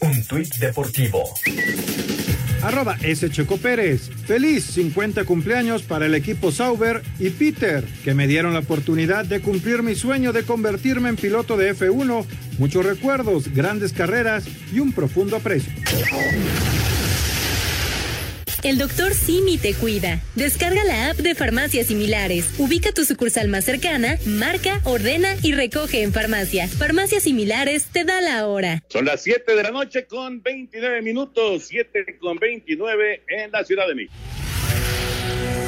[0.00, 1.24] Un tuit deportivo.
[2.62, 3.30] Arroba S.
[3.30, 4.10] Checo Pérez.
[4.26, 9.40] Feliz 50 cumpleaños para el equipo Sauber y Peter, que me dieron la oportunidad de
[9.40, 12.24] cumplir mi sueño de convertirme en piloto de F1.
[12.58, 15.72] Muchos recuerdos, grandes carreras y un profundo aprecio.
[18.64, 20.20] El doctor Simi te cuida.
[20.34, 22.54] Descarga la app de farmacias similares.
[22.58, 26.66] Ubica tu sucursal más cercana, marca, ordena y recoge en farmacia.
[26.66, 28.82] Farmacias similares te da la hora.
[28.88, 33.86] Son las 7 de la noche con 29 minutos, 7 con 29 en la Ciudad
[33.86, 34.14] de México.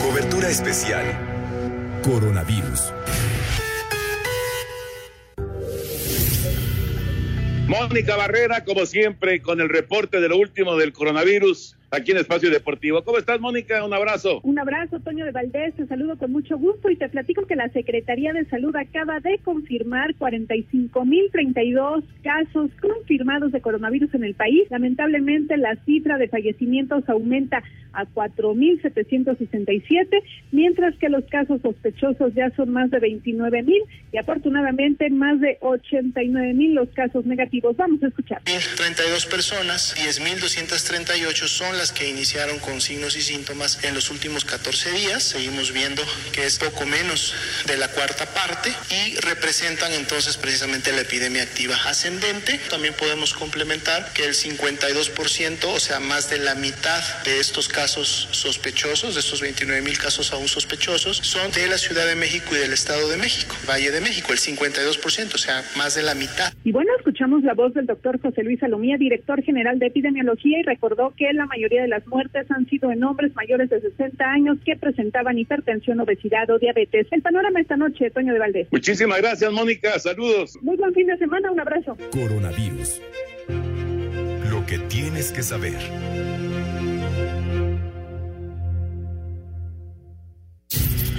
[0.02, 1.06] Cobertura especial.
[2.02, 2.92] Coronavirus.
[7.68, 12.50] Mónica Barrera, como siempre, con el reporte de lo último del coronavirus aquí en Espacio
[12.50, 13.02] Deportivo.
[13.02, 13.84] ¿Cómo estás, Mónica?
[13.84, 14.40] Un abrazo.
[14.42, 15.74] Un abrazo, Toño de Valdés.
[15.74, 19.38] Te saludo con mucho gusto y te platico que la Secretaría de Salud acaba de
[19.38, 24.62] confirmar 45.032 casos confirmados de coronavirus en el país.
[24.70, 30.22] Lamentablemente, la cifra de fallecimientos aumenta a 4.767,
[30.52, 36.72] mientras que los casos sospechosos ya son más de 29.000 y afortunadamente más de 89.000
[36.72, 37.76] los casos negativos.
[37.76, 38.42] Vamos a escuchar.
[38.44, 44.90] 32 personas, 10.238 son las que iniciaron con signos y síntomas en los últimos 14
[44.92, 45.22] días.
[45.22, 47.34] Seguimos viendo que es poco menos
[47.66, 52.60] de la cuarta parte y representan entonces precisamente la epidemia activa ascendente.
[52.68, 58.28] También podemos complementar que el 52%, o sea, más de la mitad de estos casos
[58.32, 62.58] sospechosos, de estos 29 mil casos aún sospechosos, son de la Ciudad de México y
[62.58, 66.52] del Estado de México, Valle de México, el 52%, o sea, más de la mitad.
[66.62, 70.62] Y bueno, escuchamos la voz del doctor José Luis Salomía, director general de epidemiología, y
[70.62, 74.58] recordó que la mayoría de las muertes han sido en hombres mayores de 60 años
[74.64, 77.06] que presentaban hipertensión, obesidad o diabetes.
[77.10, 78.68] El panorama esta noche, Toño de Valdés.
[78.70, 79.98] Muchísimas gracias, Mónica.
[79.98, 80.58] Saludos.
[80.62, 81.50] Muy buen fin de semana.
[81.50, 81.96] Un abrazo.
[82.12, 83.00] Coronavirus.
[84.50, 85.78] Lo que tienes que saber.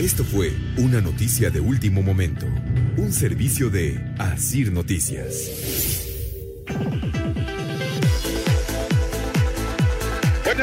[0.01, 2.47] Esto fue una noticia de último momento.
[2.97, 6.07] Un servicio de Asir Noticias.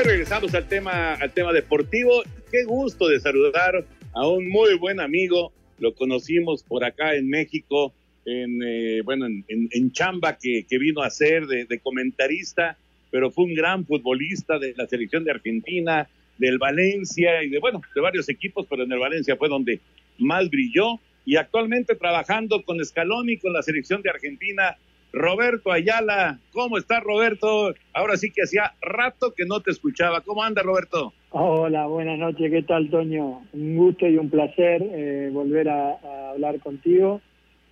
[0.04, 2.22] Regresamos al tema, al tema deportivo.
[2.52, 5.52] Qué gusto de saludar a un muy buen amigo.
[5.80, 7.92] Lo conocimos por acá en México,
[8.24, 12.78] en eh, bueno, en, en, en chamba que, que, vino a ser de, de, comentarista,
[13.10, 16.08] pero fue un gran futbolista de la selección de Argentina,
[16.38, 19.80] del Valencia y de bueno, de varios equipos, pero en el Valencia fue donde
[20.18, 24.76] más brilló y actualmente trabajando con Scaloni con la selección de Argentina
[25.12, 26.38] Roberto Ayala.
[26.52, 27.74] ¿Cómo está Roberto?
[27.92, 30.20] Ahora sí que hacía rato que no te escuchaba.
[30.20, 31.12] ¿Cómo anda Roberto?
[31.30, 32.50] Hola, buenas noches.
[32.50, 33.42] ¿Qué tal, Toño?
[33.52, 37.20] Un gusto y un placer eh, volver a, a, hablar contigo.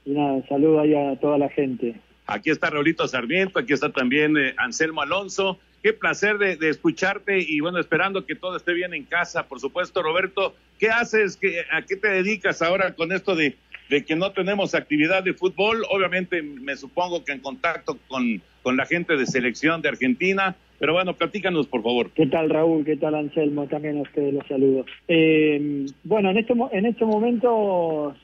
[0.04, 1.96] Y nada, saludo ahí a toda la gente.
[2.26, 5.58] Aquí está Raulito Sarmiento, aquí está también eh, Anselmo Alonso.
[5.82, 9.60] Qué placer de, de, escucharte y bueno, esperando que todo esté bien en casa, por
[9.60, 10.54] supuesto, Roberto.
[10.78, 11.36] ¿Qué haces?
[11.36, 13.56] ¿Qué, ¿A qué te dedicas ahora con esto de
[13.88, 18.76] de que no tenemos actividad de fútbol, obviamente me supongo que en contacto con, con
[18.76, 22.10] la gente de selección de Argentina, pero bueno, platícanos por favor.
[22.10, 22.84] ¿Qué tal Raúl?
[22.84, 23.66] ¿Qué tal Anselmo?
[23.66, 24.84] También a ustedes los saludo.
[25.08, 28.14] Eh, bueno, en este, en este momento,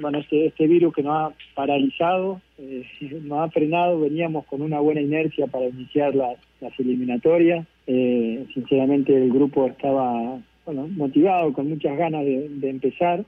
[0.00, 2.84] bueno, este, este virus que nos ha paralizado, eh,
[3.22, 6.36] nos ha frenado, veníamos con una buena inercia para iniciar las,
[6.78, 7.66] eliminatorias.
[7.86, 13.24] Eh, sinceramente el grupo estaba bueno, motivado, con muchas ganas de empezar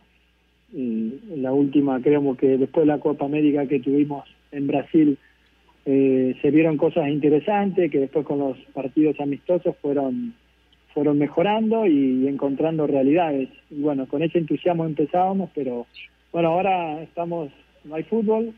[0.72, 5.18] y la última creemos que después de la Copa América que tuvimos en Brasil
[5.85, 10.35] eh, se vieron cosas interesantes que después con los partidos amistosos fueron
[10.92, 13.50] fueron mejorando y encontrando realidades.
[13.70, 15.87] Y bueno con ese entusiasmo empezábamos pero
[16.33, 17.50] bueno ahora estamos
[17.85, 18.52] no hay fútbol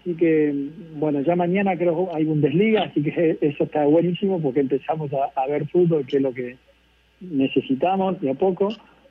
[0.00, 0.54] así que
[0.96, 5.46] bueno ya mañana creo hay Bundesliga así que eso está buenísimo porque empezamos a, a
[5.46, 6.56] ver fútbol que es lo que
[7.20, 8.68] necesitamos de a poco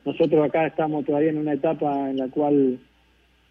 [0.08, 2.80] nosotros acá estamos todavía en una etapa en la cual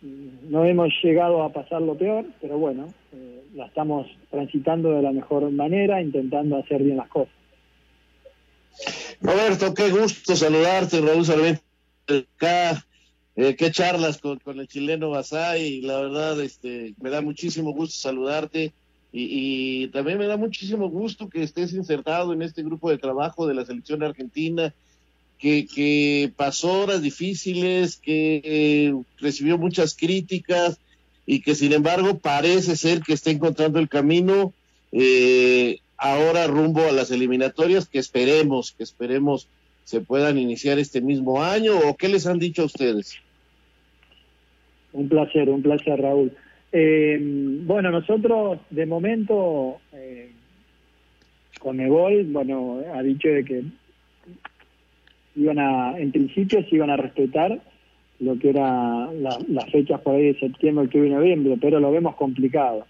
[0.01, 5.13] no hemos llegado a pasar lo peor, pero bueno, eh, la estamos transitando de la
[5.13, 7.35] mejor manera, intentando hacer bien las cosas.
[9.21, 11.63] Roberto, qué gusto saludarte, Raúl Sarmiento,
[12.07, 12.87] acá,
[13.37, 18.73] eh, qué charlas con, el chileno Basay, la verdad, este, me da muchísimo gusto saludarte
[19.13, 23.47] y, y también me da muchísimo gusto que estés insertado en este grupo de trabajo
[23.47, 24.73] de la selección argentina,
[25.39, 30.79] que, que pasó horas difíciles, que eh, recibió muchas críticas
[31.27, 34.53] y que sin embargo parece ser que está encontrando el camino
[34.93, 39.49] eh, ahora rumbo a las eliminatorias que esperemos, que esperemos
[39.85, 43.19] se puedan iniciar este mismo año o qué les han dicho a ustedes?
[44.93, 46.33] Un placer, un placer, Raúl.
[46.73, 50.31] Eh, bueno, nosotros de momento, eh,
[51.61, 53.63] con Ebol, bueno, ha dicho de que
[55.37, 57.61] iban a, en principio se iban a respetar
[58.19, 62.17] lo que era las fechas por ahí de septiembre, octubre y noviembre, pero lo vemos
[62.17, 62.87] complicado.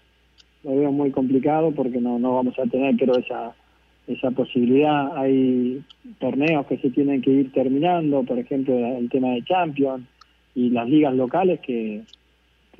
[0.63, 3.53] Lo veo muy complicado porque no, no vamos a tener, pero esa,
[4.07, 5.17] esa posibilidad.
[5.17, 5.83] Hay
[6.19, 10.05] torneos que se tienen que ir terminando, por ejemplo, el tema de Champions
[10.55, 12.03] y las ligas locales que,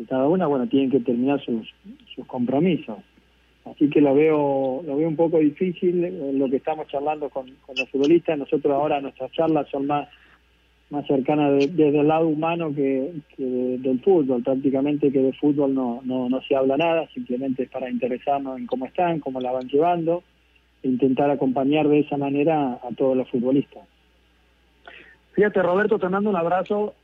[0.08, 1.67] cada una, bueno, tienen que terminar sus,
[2.15, 2.97] sus compromisos.
[3.71, 7.47] Así que lo veo, lo veo un poco difícil eh, lo que estamos charlando con,
[7.47, 8.38] los futbolistas.
[8.38, 10.08] Nosotros ahora nuestras charlas son más
[10.89, 16.30] más cercana desde el lado humano que, del fútbol, prácticamente que de fútbol no, no,
[16.30, 20.23] no se habla nada, simplemente es para interesarnos en cómo están, cómo la van llevando,
[20.84, 23.84] e intentar acompañar de esa manera a todos los futbolistas.
[25.34, 26.95] Fíjate Roberto, te mando un abrazo,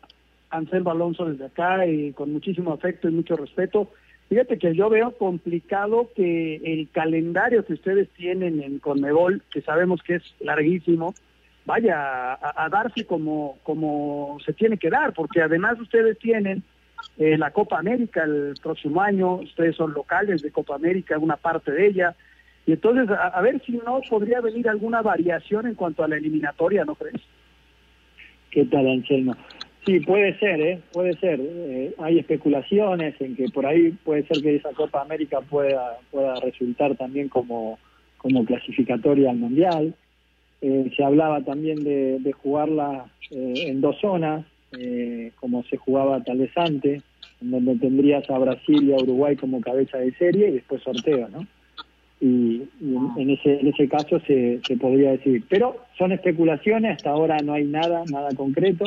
[0.49, 3.89] Anselmo Alonso desde acá y con muchísimo afecto y mucho respeto.
[4.29, 10.01] Fíjate que yo veo complicado que el calendario que ustedes tienen en Conmebol, que sabemos
[10.01, 11.13] que es larguísimo,
[11.65, 16.63] vaya a, darse como, como se tiene que dar, porque además ustedes tienen
[17.17, 21.71] eh, la Copa América el próximo año, ustedes son locales de Copa América, una parte
[21.71, 22.15] de ella,
[22.65, 26.85] y entonces a, ver si no podría venir alguna variación en cuanto a la eliminatoria,
[26.85, 27.21] ¿no crees?
[28.51, 29.35] ¿Qué tal, Anselmo?
[29.85, 30.79] Sí, puede ser, ¿eh?
[30.93, 31.39] Puede ser.
[31.41, 36.35] Eh, hay especulaciones en que por ahí puede ser que esa Copa América pueda, pueda
[36.35, 37.77] resultar también como,
[38.17, 39.93] como clasificatoria al Mundial.
[40.65, 44.45] Eh, se hablaba también de, jugarla eh, en dos zonas,
[44.79, 47.03] eh, como se jugaba tal vez antes,
[47.41, 51.27] en donde tendrías a Brasil y a Uruguay como cabeza de serie y después sorteo,
[51.27, 51.45] ¿no?
[52.21, 52.63] Y,
[53.17, 55.43] en, ese en ese caso se, se podría decir.
[55.49, 58.85] Pero son especulaciones, hasta ahora no hay nada, nada concreto.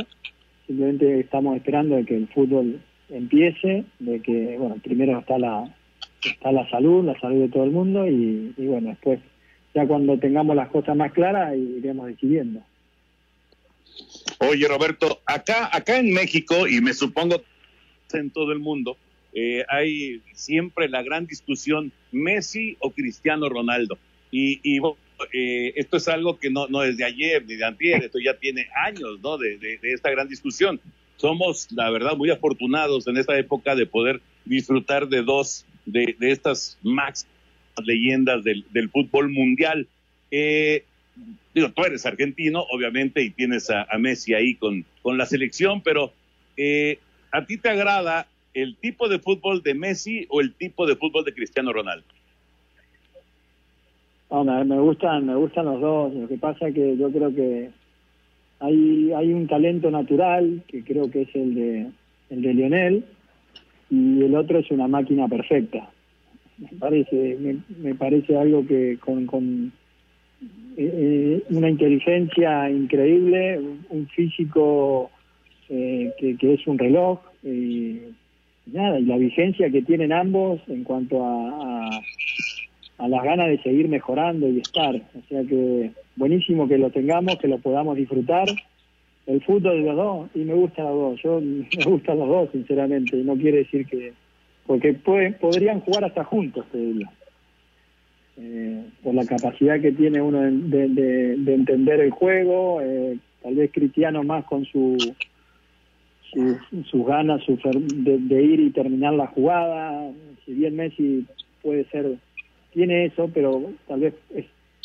[0.67, 5.75] Simplemente estamos esperando de que el fútbol empiece, de que, bueno, primero está la,
[6.25, 9.21] está la salud, la salud de todo el mundo y, y bueno, después
[9.75, 12.63] ya cuando tengamos las cosas más claras iremos decidiendo.
[14.39, 17.43] Oye, Roberto, acá, acá en México, y me supongo
[18.13, 18.97] en todo el mundo,
[19.33, 23.99] eh, hay siempre la gran discusión Messi o Cristiano Ronaldo.
[24.31, 24.81] Y, y
[25.33, 28.35] eh, esto es algo que no, no es de ayer ni de antier, esto ya
[28.35, 29.39] tiene años ¿no?
[29.39, 30.81] de, esta gran discusión.
[31.17, 36.79] Somos, la verdad, muy afortunados en esta época de poder disfrutar de dos de, estas
[36.83, 37.27] max
[37.83, 39.89] leyendas del, fútbol mundial.
[40.31, 40.85] Eh,
[41.55, 46.13] digo, tú eres argentino, obviamente, y tienes a, Messi ahí con, con la selección, pero
[46.57, 46.99] eh,
[47.33, 51.25] ¿a ti te agrada el tipo de fútbol de Messi o el tipo de fútbol
[51.25, 52.07] de Cristiano Ronaldo?
[54.31, 56.15] Me, gustan, me gustan los dos.
[56.15, 57.71] Lo que pasa es que yo creo que
[58.61, 61.87] hay, hay un talento natural, que creo que es el de,
[62.31, 63.05] el de Lionel,
[63.91, 65.91] y el otro es una máquina perfecta
[66.59, 69.73] me parece me, parece algo que con, con
[70.77, 73.61] eh, eh, una inteligencia increíble
[73.91, 75.11] un físico
[75.69, 77.99] eh, que, que, es un reloj y
[78.67, 82.01] nada y la vigencia que tienen ambos en cuanto a, a,
[82.99, 84.95] las ganas de seguir mejorando y estar.
[84.95, 88.49] O sea que buenísimo que lo tengamos que lo podamos disfrutar.
[89.27, 91.23] El fútbol de los dos y me gusta los dos.
[91.23, 94.13] Yo me gustan los dos sinceramente no quiere decir que
[94.67, 97.11] porque podrían jugar hasta juntos, te diría.
[98.39, 104.25] Eh, por la capacidad que tiene uno de, entender el juego, eh, tal vez Cristiano
[104.25, 104.99] más con su,
[106.91, 110.11] sus ganas de, ir y terminar la jugada,
[110.45, 111.25] si bien Messi
[111.63, 112.17] puede ser,
[112.77, 114.15] tiene eso, pero tal vez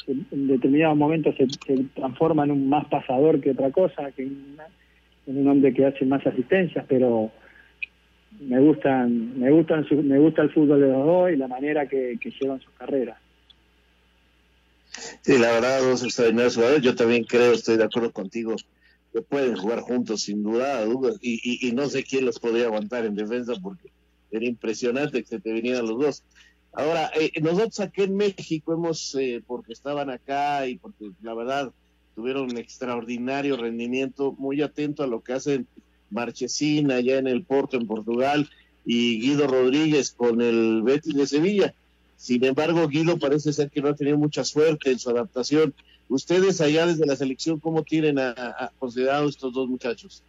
[0.08, 1.46] en determinados momentos se,
[1.94, 4.58] transforma en un más pasador que otra cosa, que en
[5.28, 7.30] un hombre que hace más asistencias, pero
[8.40, 12.18] me gustan, me gustan, me gusta el fútbol de los dos y la manera que,
[12.40, 13.20] llevan su carrera.
[15.20, 16.82] Sí, la verdad, dos extraordinarios jugadores.
[16.82, 18.56] Yo también creo, estoy de acuerdo contigo,
[19.12, 20.86] que pueden jugar juntos sin duda,
[21.22, 23.90] y, y, no sé quién los podría aguantar en defensa porque
[24.32, 26.24] era impresionante que se te vinieran los dos.
[26.74, 31.72] Ahora, eh, nosotros aquí en México hemos, eh, porque estaban acá y porque la verdad
[32.16, 35.68] tuvieron un extraordinario rendimiento, muy atento a lo que hacen
[36.10, 38.50] Marchesín allá en el Porto, en Portugal,
[38.86, 41.74] y Guido Rodríguez con el Betis de Sevilla.
[42.16, 45.74] Sin embargo, Guido parece ser que no ha tenido mucha suerte en su adaptación.
[46.08, 50.24] Ustedes allá desde la selección, ¿cómo tienen a, considerado estos dos muchachos?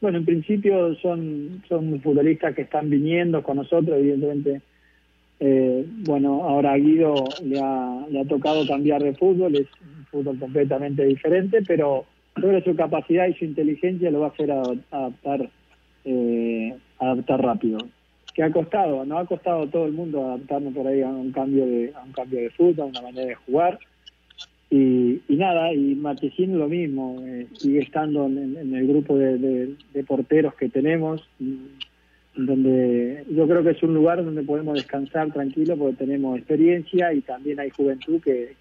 [0.00, 4.62] Bueno, en principio son, son futbolistas que están viniendo con nosotros, evidentemente.
[5.44, 10.06] Eh, bueno, ahora a Guido le ha, le ha tocado cambiar de fútbol, es un
[10.06, 12.04] fútbol completamente diferente, pero
[12.40, 15.50] sobre su capacidad y su inteligencia lo va a hacer adaptar
[16.04, 17.78] eh, adaptar rápido.
[18.34, 19.04] ¿Qué ha costado?
[19.04, 22.04] No ha costado a todo el mundo adaptarnos por ahí a un cambio de, a
[22.04, 23.80] un cambio de fútbol, a una manera de jugar.
[24.70, 29.74] Y, nada, y Marchesín lo mismo, eh, sigue estando en, el grupo de,
[30.06, 31.28] porteros que tenemos,
[32.34, 37.20] donde yo creo que es un lugar donde podemos descansar tranquilo porque tenemos experiencia y
[37.20, 38.54] también hay juventud que,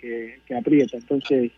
[0.45, 0.97] que, aprieta.
[0.97, 1.51] Entonces,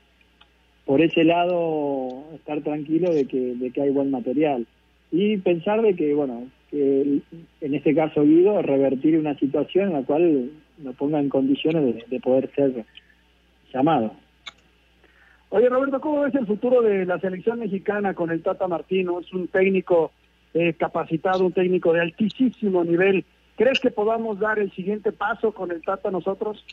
[0.86, 4.68] por ese lado, estar tranquilo de que, de que hay buen material.
[5.12, 7.22] Y pensar de que, bueno, que
[7.62, 12.20] en este caso Guido, revertir una situación en la cual nos ponga en condiciones de
[12.20, 12.86] poder ser
[13.74, 14.14] llamado.
[15.50, 19.20] Oye, Roberto, ¿cómo ves el futuro de la selección mexicana con el Tata Martino?
[19.20, 20.12] Es un técnico
[20.54, 23.26] eh, capacitado, un técnico de altísimo nivel.
[23.56, 26.64] ¿Crees que podamos dar el siguiente paso con el Tata nosotros?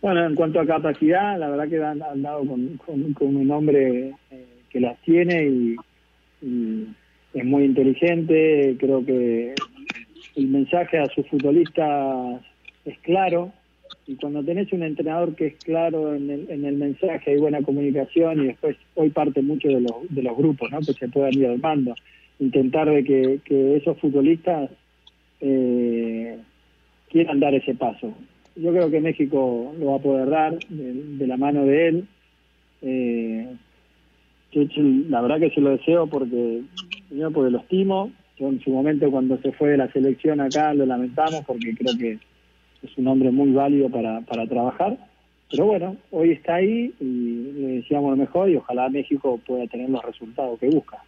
[0.00, 4.80] Bueno, en cuanto a capacidad, la verdad que han, dado con, un hombre eh, que
[4.80, 5.76] las tiene y,
[7.34, 8.76] es muy inteligente.
[8.78, 9.54] Creo que
[10.36, 12.40] el mensaje a sus futbolistas
[12.84, 13.52] es claro
[14.08, 17.60] y cuando tenés un entrenador que es claro en el, en el mensaje, hay buena
[17.60, 20.78] comunicación y después hoy parte mucho de los, de los grupos ¿no?
[20.78, 21.94] que se puedan ir armando,
[22.38, 24.70] intentar de que, que esos futbolistas
[25.42, 26.38] eh,
[27.10, 28.14] quieran dar ese paso.
[28.56, 32.08] Yo creo que México lo va a poder dar de, la mano de él.
[32.80, 33.46] Eh,
[35.10, 36.62] la verdad que se lo deseo porque,
[37.34, 38.10] porque lo estimo.
[38.38, 41.92] Yo en su momento cuando se fue de la selección acá lo lamentamos porque creo
[41.98, 42.18] que
[42.82, 44.96] es un hombre muy válido para, para trabajar.
[45.50, 49.88] Pero bueno, hoy está ahí y le deseamos lo mejor y ojalá México pueda tener
[49.88, 51.02] los resultados que busca.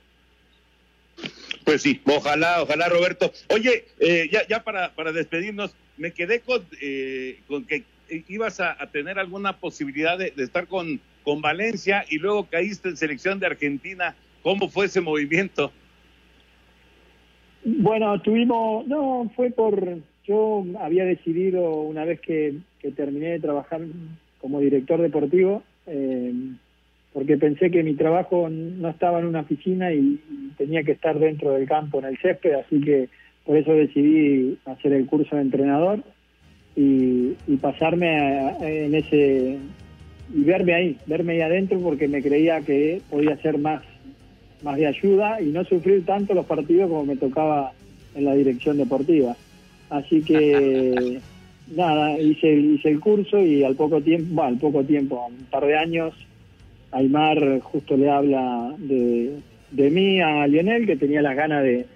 [1.65, 3.31] Pues sí, ojalá, ojalá Roberto.
[3.51, 7.85] Oye, eh, ya, ya para, para despedirnos, me quedé con, eh, con que
[8.29, 13.39] ibas a, tener alguna posibilidad de, estar con, con Valencia y luego caíste en selección
[13.39, 14.17] de Argentina.
[14.43, 15.71] ¿Cómo fue ese movimiento?
[17.63, 19.99] Bueno, tuvimos, no, fue por,
[20.31, 22.55] yo había decidido, una vez que,
[22.95, 23.81] terminé de trabajar
[24.41, 26.33] como director deportivo, eh,
[27.13, 30.21] porque pensé que mi trabajo no estaba en una oficina y,
[30.57, 33.09] tenía que estar dentro del campo, en el césped, así que
[33.45, 36.03] por eso decidí hacer el curso de entrenador
[36.77, 39.59] y, pasarme en ese
[40.33, 43.83] y verme ahí, verme ahí adentro porque me creía que podía ser más,
[44.63, 47.73] más de ayuda y no sufrir tanto los partidos como me tocaba
[48.15, 49.37] en la dirección deportiva.
[49.91, 51.21] Así que
[51.75, 55.67] nada, hice, hice el curso y al poco tiempo, bueno, al poco tiempo, un par
[55.67, 56.15] de años,
[56.93, 59.37] Aymar justo le habla de,
[59.71, 61.87] de mí a Lionel, que tenía las ganas de,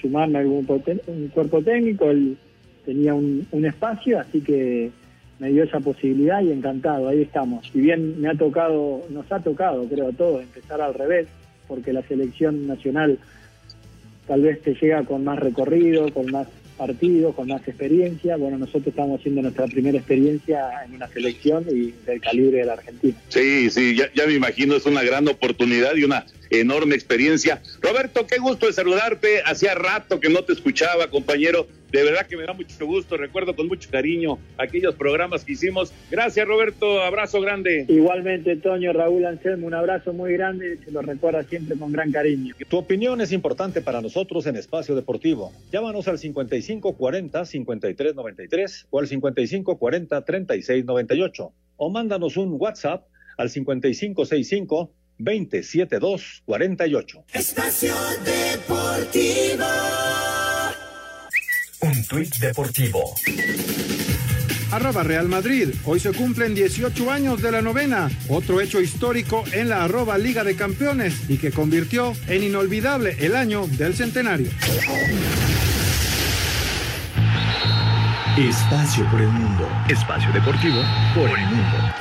[0.00, 0.66] sumarme a algún
[1.06, 2.36] un cuerpo técnico, él
[2.84, 4.90] tenía un, un espacio, así que
[5.38, 7.68] me dio esa posibilidad y encantado, ahí estamos.
[7.72, 11.28] Si bien me ha tocado, nos ha tocado, creo, a todos, empezar al revés,
[11.66, 13.18] porque la selección nacional
[14.26, 18.36] tal vez te llega con más recorrido, con más partidos, con más experiencia.
[18.36, 22.74] Bueno, nosotros estamos haciendo nuestra primera experiencia en una selección y del calibre de la
[22.74, 23.16] Argentina.
[23.28, 27.62] Sí, sí, ya, ya me imagino, es una gran oportunidad y una enorme experiencia.
[27.80, 29.42] Roberto, qué gusto de saludarte.
[29.44, 31.66] Hacía rato que no te escuchaba, compañero.
[31.90, 33.16] De verdad que me da mucho gusto.
[33.16, 35.92] Recuerdo con mucho cariño aquellos programas que hicimos.
[36.10, 37.00] Gracias, Roberto.
[37.02, 37.86] Abrazo grande.
[37.88, 40.76] Igualmente, Toño, Raúl Anselmo, un abrazo muy grande.
[40.84, 42.56] Se lo recuerda siempre con gran cariño.
[42.68, 45.52] Tu opinión es importante para nosotros en Espacio Deportivo.
[45.72, 57.24] Llámanos al 5540-5393 o al 5540-3698 o mándanos un WhatsApp al 5565 27248.
[57.32, 59.64] Estación Deportivo.
[61.80, 63.14] Un tuit deportivo.
[64.70, 65.68] Arroba Real Madrid.
[65.84, 70.42] Hoy se cumplen 18 años de la novena, otro hecho histórico en la arroba Liga
[70.42, 74.50] de Campeones y que convirtió en inolvidable el año del centenario.
[78.36, 79.68] Espacio por el mundo.
[79.88, 80.82] Espacio deportivo
[81.14, 81.93] por el mundo.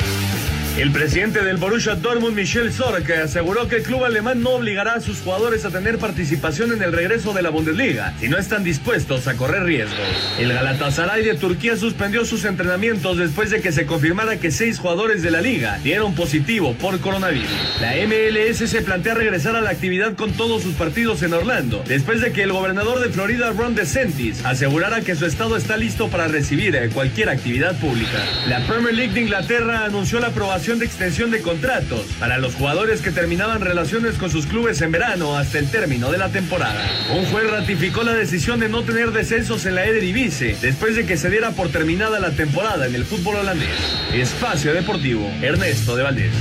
[0.76, 5.02] El presidente del Borussia Dortmund, Michel Sorke, aseguró que el club alemán no obligará a
[5.02, 9.28] sus jugadores a tener participación en el regreso de la Bundesliga si no están dispuestos
[9.28, 10.00] a correr riesgos.
[10.40, 15.22] El Galatasaray de Turquía suspendió sus entrenamientos después de que se confirmara que seis jugadores
[15.22, 17.52] de la liga dieron positivo por coronavirus.
[17.80, 22.20] La MLS se plantea regresar a la actividad con todos sus partidos en Orlando, después
[22.20, 26.28] de que el gobernador de Florida, Ron DeSantis, asegurara que su estado está listo para
[26.28, 28.26] recibir cualquier actividad pública.
[28.48, 33.02] La Premier League de Inglaterra anunció la aprobación de extensión de contratos para los jugadores
[33.02, 36.90] que terminaban relaciones con sus clubes en verano hasta el término de la temporada.
[37.14, 41.18] Un juez ratificó la decisión de no tener descensos en la Eredivisie después de que
[41.18, 43.68] se diera por terminada la temporada en el fútbol holandés.
[44.14, 46.32] Espacio Deportivo, Ernesto de Valdés.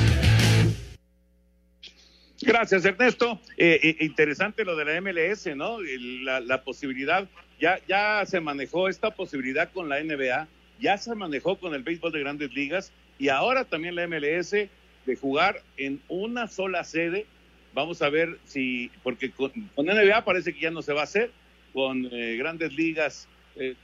[2.41, 3.41] Gracias, Ernesto.
[3.57, 5.79] Eh, eh, interesante lo de la MLS, ¿no?
[5.81, 7.29] La, la, posibilidad,
[7.61, 10.47] ya, ya se manejó esta posibilidad con la NBA,
[10.81, 15.17] ya se manejó con el béisbol de grandes ligas y ahora también la MLS de
[15.21, 17.27] jugar en una sola sede.
[17.75, 21.31] Vamos a ver si, porque con, NBA parece que ya no se va a hacer,
[21.73, 23.29] con eh, grandes ligas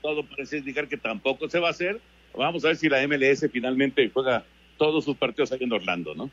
[0.01, 2.01] todo parece indicar que tampoco se va a hacer.
[2.35, 4.45] Vamos a ver si la MLS finalmente juega
[4.77, 6.29] todos sus partidos ahí en Orlando, ¿no?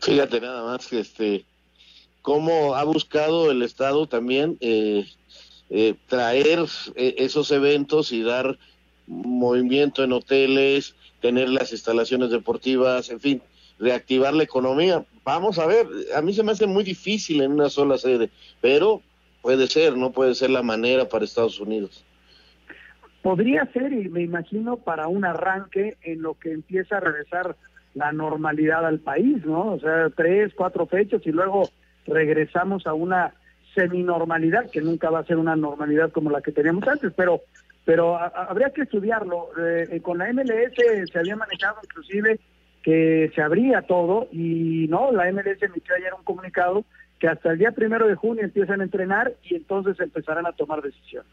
[0.00, 1.44] Fíjate nada más que este,
[2.22, 5.06] cómo ha buscado el Estado también eh,
[5.70, 6.60] eh, traer
[6.96, 8.58] eh, esos eventos y dar
[9.06, 13.42] movimiento en hoteles, tener las instalaciones deportivas, en fin,
[13.78, 15.04] reactivar la economía.
[15.24, 18.28] Vamos a ver, a mí se me hace muy difícil en una sola sede,
[18.60, 19.00] pero
[19.40, 22.04] puede ser, no puede ser la manera para Estados Unidos.
[23.22, 27.56] Podría ser, y me imagino, para un arranque en lo que empieza a regresar
[27.94, 29.74] la normalidad al país, ¿no?
[29.74, 31.70] O sea, tres, cuatro fechas y luego
[32.06, 33.32] regresamos a una
[33.74, 37.42] seminormalidad, que nunca va a ser una normalidad como la que teníamos antes, pero
[37.84, 39.50] pero habría que estudiarlo.
[39.58, 40.74] Eh, con la MLS
[41.10, 42.38] se había manejado inclusive
[42.82, 46.84] que se abría todo y no, la MLS emitió ayer un comunicado
[47.18, 50.82] que hasta el día primero de junio empiezan a entrenar y entonces empezarán a tomar
[50.82, 51.30] decisiones.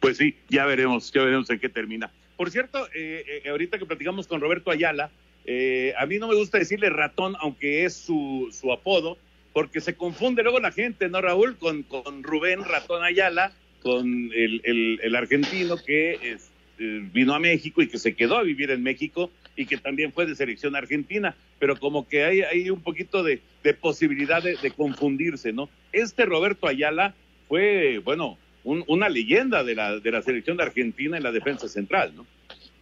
[0.00, 2.10] Pues sí, ya veremos, ya veremos en qué termina.
[2.36, 5.10] Por cierto, eh, eh, ahorita que platicamos con Roberto Ayala,
[5.44, 9.16] eh, a mí no me gusta decirle ratón, aunque es su, su apodo,
[9.52, 11.56] porque se confunde luego la gente, ¿no, Raúl?
[11.56, 13.52] Con, con Rubén Ratón Ayala,
[13.86, 16.38] con el, el, argentino que
[16.76, 20.26] vino a México y que se quedó a vivir en México y que también fue
[20.26, 24.72] de selección argentina, pero como que hay, hay un poquito de, de posibilidad de, de,
[24.72, 25.68] confundirse, ¿no?
[25.92, 27.14] Este Roberto Ayala
[27.46, 32.12] fue, bueno, una leyenda de la, de la selección de Argentina en la defensa central,
[32.16, 32.26] ¿no?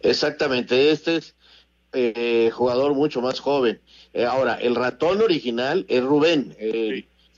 [0.01, 1.35] Exactamente, este es
[1.93, 3.79] eh, jugador mucho más joven.
[4.11, 6.55] Eh, ahora, el ratón original es Rubén,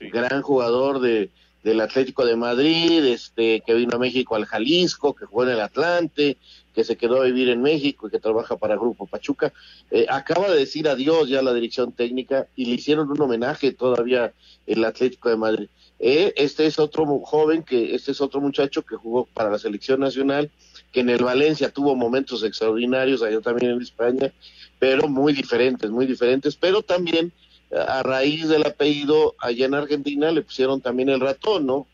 [0.00, 1.28] gran jugador de,
[1.62, 5.60] del Atlético de Madrid, este, que vino a México al Jalisco, que jugó en el
[5.60, 6.38] Atlante,
[6.74, 9.52] que se quedó a vivir en México y que trabaja para Grupo Pachuca.
[9.90, 13.72] Eh, acaba de decir adiós ya a la dirección técnica y le hicieron un homenaje
[13.72, 14.32] todavía
[14.66, 15.68] el Atlético de Madrid.
[15.98, 19.98] Eh, este es otro joven que, este es otro muchacho que jugó para la selección
[19.98, 20.50] nacional,
[20.92, 24.32] que en el Valencia tuvo momentos extraordinarios, allá también en España,
[24.78, 27.32] pero muy diferentes, muy diferentes, pero también
[27.70, 31.86] a raíz del apellido allá en Argentina le pusieron también el ratón, ¿no?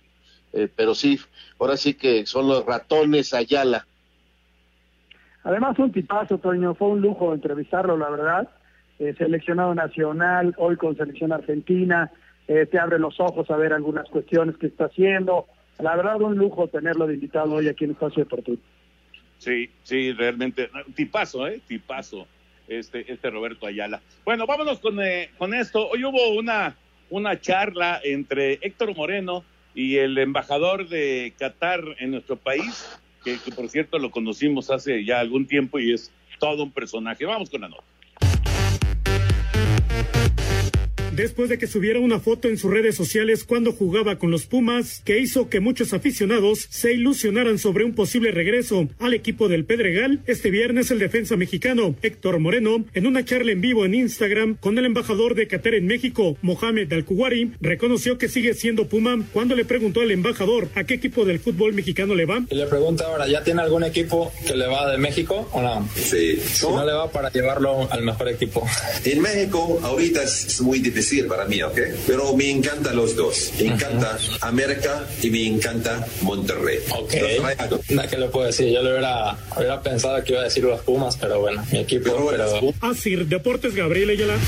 [0.53, 1.18] Eh, pero sí,
[1.59, 3.87] ahora sí que son los ratones Ayala.
[5.43, 8.49] Además, un tipazo, Toño, fue un lujo entrevistarlo, la verdad.
[8.99, 12.12] Eh, seleccionado nacional, hoy con selección argentina,
[12.47, 15.47] eh, te abre los ojos a ver algunas cuestiones que está haciendo.
[15.81, 18.59] La verdad, un lujo tenerlo de invitado hoy aquí en Espacio Deportivo.
[19.39, 21.61] Sí, sí, realmente, tipazo, ¿eh?
[21.66, 22.27] Tipazo,
[22.69, 24.01] este, este Roberto Ayala.
[24.25, 25.89] Bueno, vámonos con, eh, con esto.
[25.89, 26.77] Hoy hubo una,
[27.11, 29.45] una charla entre Héctor Moreno
[29.75, 35.21] y el embajador de Qatar en nuestro país, que por cierto lo conocimos hace ya
[35.21, 37.25] algún tiempo y es todo un personaje.
[37.25, 37.85] Vamos con la nota
[41.15, 45.01] después de que subiera una foto en sus redes sociales cuando jugaba con los Pumas,
[45.05, 50.21] que hizo que muchos aficionados se ilusionaran sobre un posible regreso al equipo del Pedregal.
[50.27, 54.77] Este viernes el defensa mexicano Héctor Moreno, en una charla en vivo en Instagram con
[54.79, 59.65] el embajador de Qatar en México, Mohamed Al-Kuwari, reconoció que sigue siendo Puma cuando le
[59.65, 62.45] preguntó al embajador a qué equipo del fútbol mexicano le va.
[62.51, 65.89] Y le pregunta ahora, ¿ya tiene algún equipo que le va de México o no?
[65.95, 66.39] Sí.
[66.62, 68.67] no le va para llevarlo al mejor equipo.
[69.05, 71.79] En México ahorita es muy difícil para mí, ¿ok?
[72.07, 73.53] Pero me encantan los dos.
[73.59, 76.79] Me encanta América y me encanta Monterrey.
[76.91, 77.11] Ok.
[77.11, 78.73] ¿Qué le puedo decir?
[78.73, 82.29] Yo le hubiera, hubiera, pensado que iba a decir los Pumas, pero bueno, mi equipo.
[82.31, 84.39] Pero, Así, Deportes Gabriel Ayala.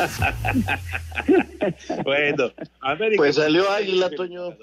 [2.04, 3.18] bueno, América.
[3.18, 4.56] Pues salió Águila, Toño.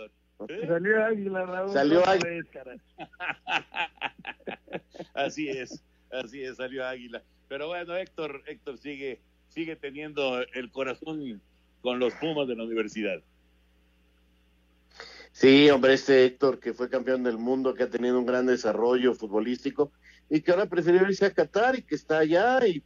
[0.67, 1.73] Salió Águila, Raúl.
[1.73, 2.43] Salió Águila.
[5.13, 7.23] así es, así es, salió Águila.
[7.47, 9.21] Pero bueno, Héctor, Héctor sigue
[9.57, 11.41] sigue teniendo el corazón
[11.81, 13.23] con los Pumas de la universidad.
[15.31, 19.15] Sí, hombre, este Héctor que fue campeón del mundo, que ha tenido un gran desarrollo
[19.15, 19.91] futbolístico
[20.29, 22.83] y que ahora prefirió irse a Qatar y que está allá y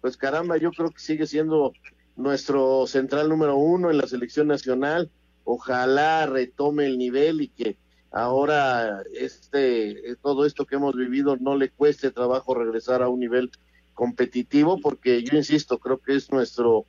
[0.00, 1.72] pues caramba, yo creo que sigue siendo
[2.14, 5.10] nuestro central número uno en la selección nacional.
[5.42, 7.76] Ojalá retome el nivel y que
[8.12, 13.50] ahora este todo esto que hemos vivido no le cueste trabajo regresar a un nivel
[13.94, 16.86] competitivo porque yo insisto, creo que es nuestro,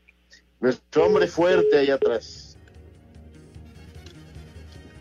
[0.60, 2.58] nuestro hombre fuerte ahí atrás.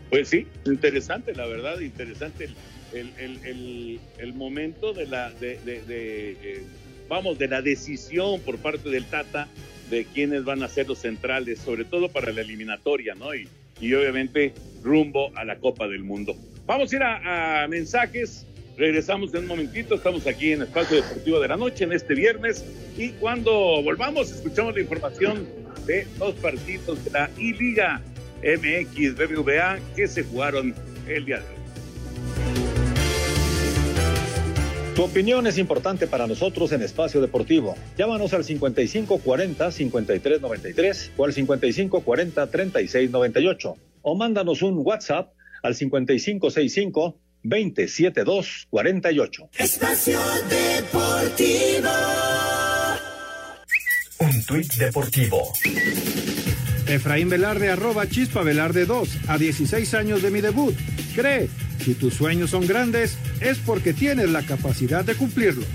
[0.09, 2.49] Pues sí, interesante, la verdad, interesante
[2.93, 6.63] el, el, el, el momento de la, de, de, eh,
[7.09, 9.47] vamos, de la decisión por parte del Tata
[9.89, 13.35] de quiénes van a ser los centrales, sobre todo para la eliminatoria, ¿no?
[13.35, 13.49] Y,
[13.81, 14.53] y obviamente
[14.83, 16.35] rumbo a la Copa del Mundo.
[16.65, 18.45] Vamos a ir a, a mensajes.
[18.77, 22.65] Regresamos en un momentito, estamos aquí en Espacio Deportivo de la Noche en este viernes
[22.97, 25.47] y cuando volvamos escuchamos la información
[25.85, 28.01] de dos partidos de la I-Liga
[28.43, 30.75] MX BBVA que se jugaron
[31.07, 31.49] el día de hoy.
[34.95, 37.77] Tu opinión es importante para nosotros en Espacio Deportivo.
[37.97, 45.31] Llámanos al 5540-5393 o al 5540-3698 o mándanos un WhatsApp
[45.63, 45.75] al
[47.45, 49.49] 5565-27248.
[49.57, 50.19] Espacio
[50.49, 51.89] Deportivo.
[54.19, 55.51] Un tuit deportivo.
[56.87, 60.75] Efraín Velarde arroba chispa Velarde 2 a 16 años de mi debut.
[61.15, 61.49] Cree,
[61.83, 65.65] si tus sueños son grandes es porque tienes la capacidad de cumplirlos.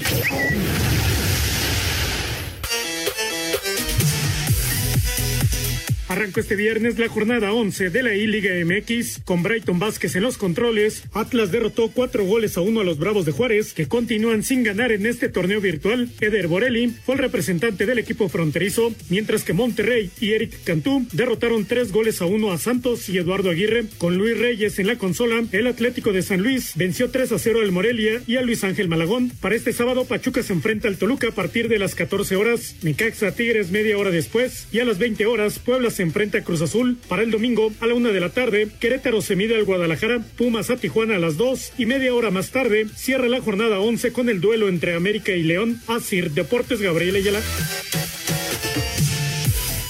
[6.11, 10.38] Arrancó este viernes la jornada 11 de la I-Liga MX con Brighton Vázquez en los
[10.38, 11.04] controles.
[11.12, 14.90] Atlas derrotó cuatro goles a uno a los Bravos de Juárez, que continúan sin ganar
[14.90, 16.11] en este torneo virtual.
[16.20, 21.64] Eder Borelli fue el representante del equipo fronterizo, mientras que Monterrey y Eric Cantú derrotaron
[21.64, 23.84] tres goles a uno a Santos y Eduardo Aguirre.
[23.98, 27.61] Con Luis Reyes en la consola, el Atlético de San Luis venció 3 a 0
[27.61, 29.30] al Morelia y a Luis Ángel Malagón.
[29.40, 33.30] Para este sábado, Pachuca se enfrenta al Toluca a partir de las 14 horas, Necaxa
[33.30, 36.98] Tigres media hora después y a las 20 horas, Puebla se enfrenta a Cruz Azul.
[37.09, 40.70] Para el domingo, a la una de la tarde, Querétaro se mide al Guadalajara, Pumas
[40.70, 44.28] a Tijuana a las dos y media hora más tarde, cierra la jornada 11 con
[44.28, 45.80] el duelo entre América y León.
[45.86, 47.40] Asir Deportes Gabriel Ayala.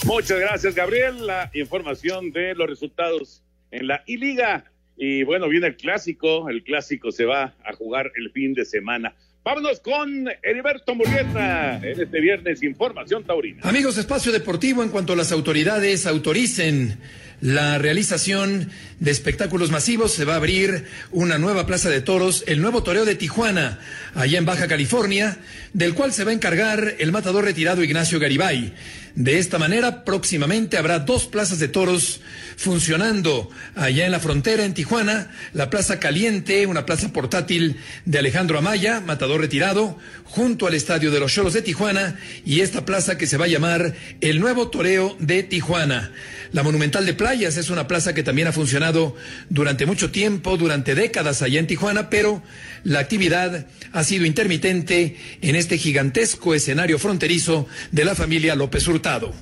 [0.06, 1.26] Muchas gracias, Gabriel.
[1.26, 4.64] La información de los resultados en la I-Liga.
[4.96, 6.48] Y bueno, viene el clásico.
[6.48, 9.14] El clásico se va a jugar el fin de semana.
[9.43, 13.62] Vámonos con Heriberto Murrieta en este viernes Información Taurina.
[13.62, 16.99] Amigos Espacio Deportivo, en cuanto las autoridades autoricen
[17.41, 22.61] la realización de espectáculos masivos, se va a abrir una nueva plaza de toros, el
[22.61, 23.78] nuevo toreo de Tijuana,
[24.14, 25.38] allá en Baja California,
[25.72, 28.74] del cual se va a encargar el matador retirado Ignacio Garibay.
[29.14, 32.20] De esta manera, próximamente habrá dos plazas de toros
[32.57, 38.59] funcionando allá en la frontera, en Tijuana, la Plaza Caliente, una plaza portátil de Alejandro
[38.59, 43.26] Amaya, matador retirado, junto al Estadio de los Cholos de Tijuana, y esta plaza que
[43.26, 46.12] se va a llamar el Nuevo Toreo de Tijuana.
[46.53, 49.14] La Monumental de Playas es una plaza que también ha funcionado
[49.48, 52.42] durante mucho tiempo, durante décadas allá en Tijuana, pero
[52.82, 59.32] la actividad ha sido intermitente en este gigantesco escenario fronterizo de la familia López Hurtado.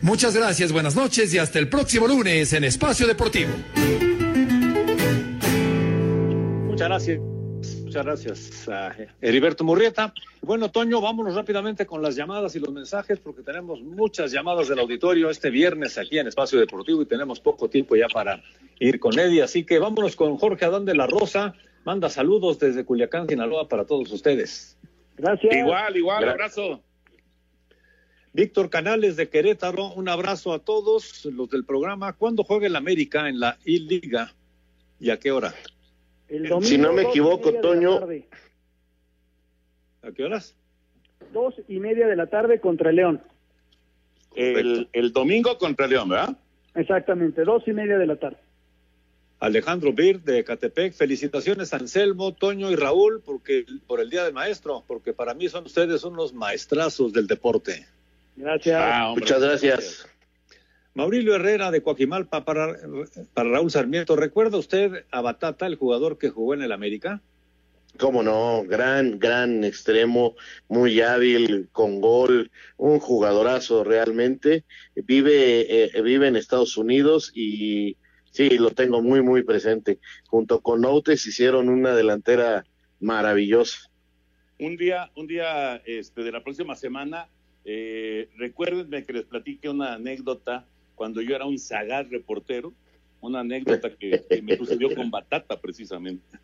[0.00, 3.50] Muchas gracias, buenas noches y hasta el próximo lunes en Espacio Deportivo.
[6.68, 7.41] Muchas gracias.
[7.92, 10.14] Muchas gracias a Heriberto Murrieta.
[10.40, 14.78] Bueno, Toño, vámonos rápidamente con las llamadas y los mensajes porque tenemos muchas llamadas del
[14.78, 18.42] auditorio este viernes aquí en Espacio Deportivo y tenemos poco tiempo ya para
[18.80, 19.42] ir con Eddie.
[19.42, 21.54] Así que vámonos con Jorge Adán de la Rosa.
[21.84, 24.78] Manda saludos desde Culiacán, Sinaloa para todos ustedes.
[25.18, 25.54] Gracias.
[25.54, 26.82] Igual, igual, abrazo.
[28.32, 32.14] Víctor Canales de Querétaro, un abrazo a todos los del programa.
[32.14, 34.32] ¿Cuándo juega el América en la I-Liga
[34.98, 35.52] y a qué hora?
[36.32, 38.00] El domingo, Si no me equivoco, Toño.
[40.00, 40.56] ¿A qué horas?
[41.30, 43.22] Dos y media de la tarde contra el León.
[44.34, 46.38] El, el domingo contra León, ¿verdad?
[46.74, 48.38] Exactamente, dos y media de la tarde.
[49.40, 54.32] Alejandro Bir de Catepec, felicitaciones a Anselmo, Toño y Raúl porque, por el Día del
[54.32, 57.84] Maestro, porque para mí son ustedes unos maestrazos del deporte.
[58.36, 58.80] Gracias.
[58.80, 60.08] Ah, Muchas gracias.
[60.94, 62.76] Maurilio Herrera de Coaquimalpa para,
[63.32, 64.14] para Raúl Sarmiento.
[64.14, 67.22] ¿Recuerda usted a Batata, el jugador que jugó en el América?
[67.98, 70.34] Cómo no, gran, gran extremo,
[70.68, 74.64] muy hábil, con gol, un jugadorazo realmente.
[74.94, 77.96] Vive, eh, vive en Estados Unidos y
[78.30, 79.98] sí, lo tengo muy, muy presente.
[80.26, 82.64] Junto con Outes hicieron una delantera
[83.00, 83.90] maravillosa.
[84.58, 87.28] Un día, un día este, de la próxima semana,
[87.64, 92.72] eh, recuérdenme que les platique una anécdota cuando yo era un sagaz reportero,
[93.20, 96.38] una anécdota que, que me sucedió con Batata precisamente.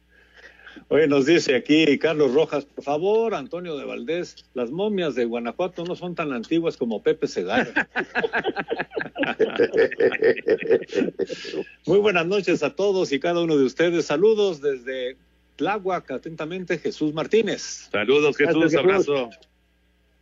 [0.88, 5.84] Oye, nos dice aquí Carlos Rojas, por favor, Antonio de Valdés, las momias de Guanajuato
[5.84, 7.88] no son tan antiguas como Pepe Segarra.
[11.86, 14.06] Muy buenas noches a todos y cada uno de ustedes.
[14.06, 15.16] Saludos desde
[15.56, 17.88] Tláhuac, atentamente Jesús Martínez.
[17.90, 18.74] Saludos, Jesús.
[18.74, 19.30] abrazo.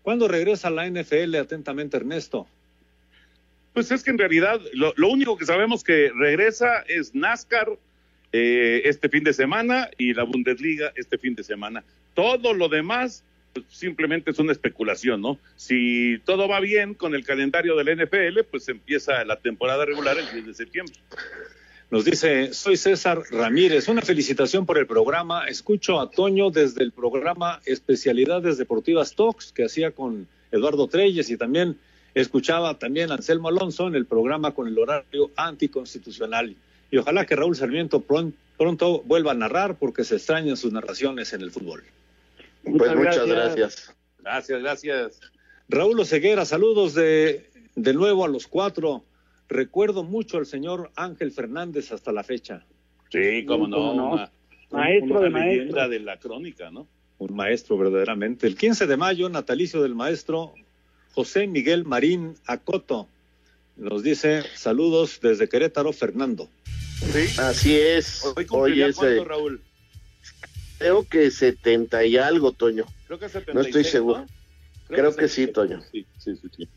[0.03, 1.37] ¿Cuándo regresa la NFL?
[1.37, 2.47] Atentamente, Ernesto.
[3.77, 7.77] Pues es que en realidad lo, único que sabemos que regresa es NASCAR
[8.33, 11.85] eh, este fin de semana y la Bundesliga este fin de semana.
[12.15, 13.23] Todo lo demás
[13.69, 15.39] simplemente es una especulación, ¿no?
[15.57, 20.25] Si todo va bien con el calendario del NFL, pues empieza la temporada regular el
[20.33, 20.95] 10 de septiembre.
[21.91, 23.89] Nos dice, soy César Ramírez.
[23.89, 25.49] Una felicitación por el programa.
[25.49, 31.37] Escucho a Toño desde el programa Especialidades Deportivas Talks que hacía con Eduardo Treyes y
[31.37, 31.77] también
[32.21, 36.57] escuchaba también a Anselmo Alonso en el programa con el horario anticonstitucional.
[36.91, 41.33] Y ojalá que Raúl Sarmiento pronto, pronto vuelva a narrar porque se extrañan sus narraciones
[41.33, 41.85] en el fútbol.
[42.63, 43.95] Pues muchas gracias.
[44.19, 45.21] Gracias, gracias.
[45.69, 49.05] Raúl Oseguera, saludos de, de nuevo a los cuatro.
[49.49, 52.65] Recuerdo mucho al señor Ángel Fernández hasta la fecha.
[53.11, 53.77] Sí, cómo no.
[53.77, 54.13] ¿Cómo no?
[54.13, 54.33] una-
[54.71, 56.89] Maestro una de de la crónica, ¿no?
[57.19, 58.47] Un maestro verdaderamente.
[58.49, 60.55] El 15 de mayo, natalicio del maestro
[61.17, 63.09] José Miguel Marín Acoto.
[63.77, 66.51] Nos dice saludos desde Querétaro, Fernando.
[67.39, 68.23] Así es.
[68.37, 69.63] Hoy Hoy es, cuánto, eh, Raúl?
[70.79, 72.85] creo que 70 y algo, Toño.
[73.07, 74.19] Creo que No 76, estoy seguro.
[74.21, 74.27] ¿no?
[74.89, 75.53] Creo que sí, 76.
[75.55, 75.83] Toño.
[75.91, 76.69] Sí, sí, sí, sí.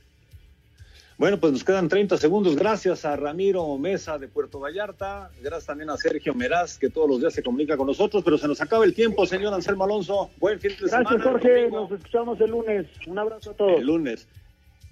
[1.20, 2.56] Bueno, pues nos quedan 30 segundos.
[2.56, 5.30] Gracias a Ramiro Mesa de Puerto Vallarta.
[5.42, 8.24] Gracias también a Sergio Meraz, que todos los días se comunica con nosotros.
[8.24, 10.30] Pero se nos acaba el tiempo, señor Anselmo Alonso.
[10.40, 11.10] Buen fin de semana.
[11.10, 11.50] Gracias, Jorge.
[11.64, 12.88] domingo- Nos escuchamos el lunes.
[13.06, 13.80] Un abrazo a todos.
[13.82, 14.30] El lunes.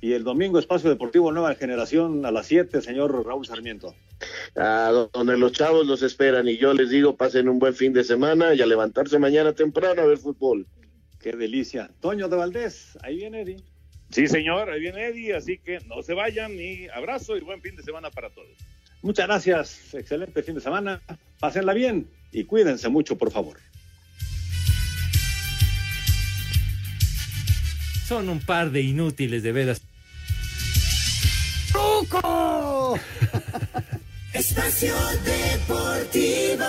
[0.01, 3.95] Y el domingo, Espacio Deportivo Nueva Generación a las 7, señor Raúl Sarmiento.
[4.57, 8.03] A donde los chavos los esperan y yo les digo pasen un buen fin de
[8.03, 10.67] semana y a levantarse mañana temprano a ver fútbol.
[11.19, 11.89] Qué delicia.
[12.01, 13.57] Toño de Valdés, ahí viene Eddie.
[14.10, 17.76] Sí, señor, ahí viene Eddie, así que no se vayan y abrazo y buen fin
[17.76, 18.58] de semana para todos.
[19.01, 19.93] Muchas gracias.
[19.93, 21.01] Excelente fin de semana.
[21.39, 23.58] Pásenla bien y cuídense mucho, por favor.
[28.08, 29.82] Son un par de inútiles de veras.
[31.72, 32.97] ¡Truco!
[34.34, 34.95] Espacio
[35.26, 36.66] Deportivo.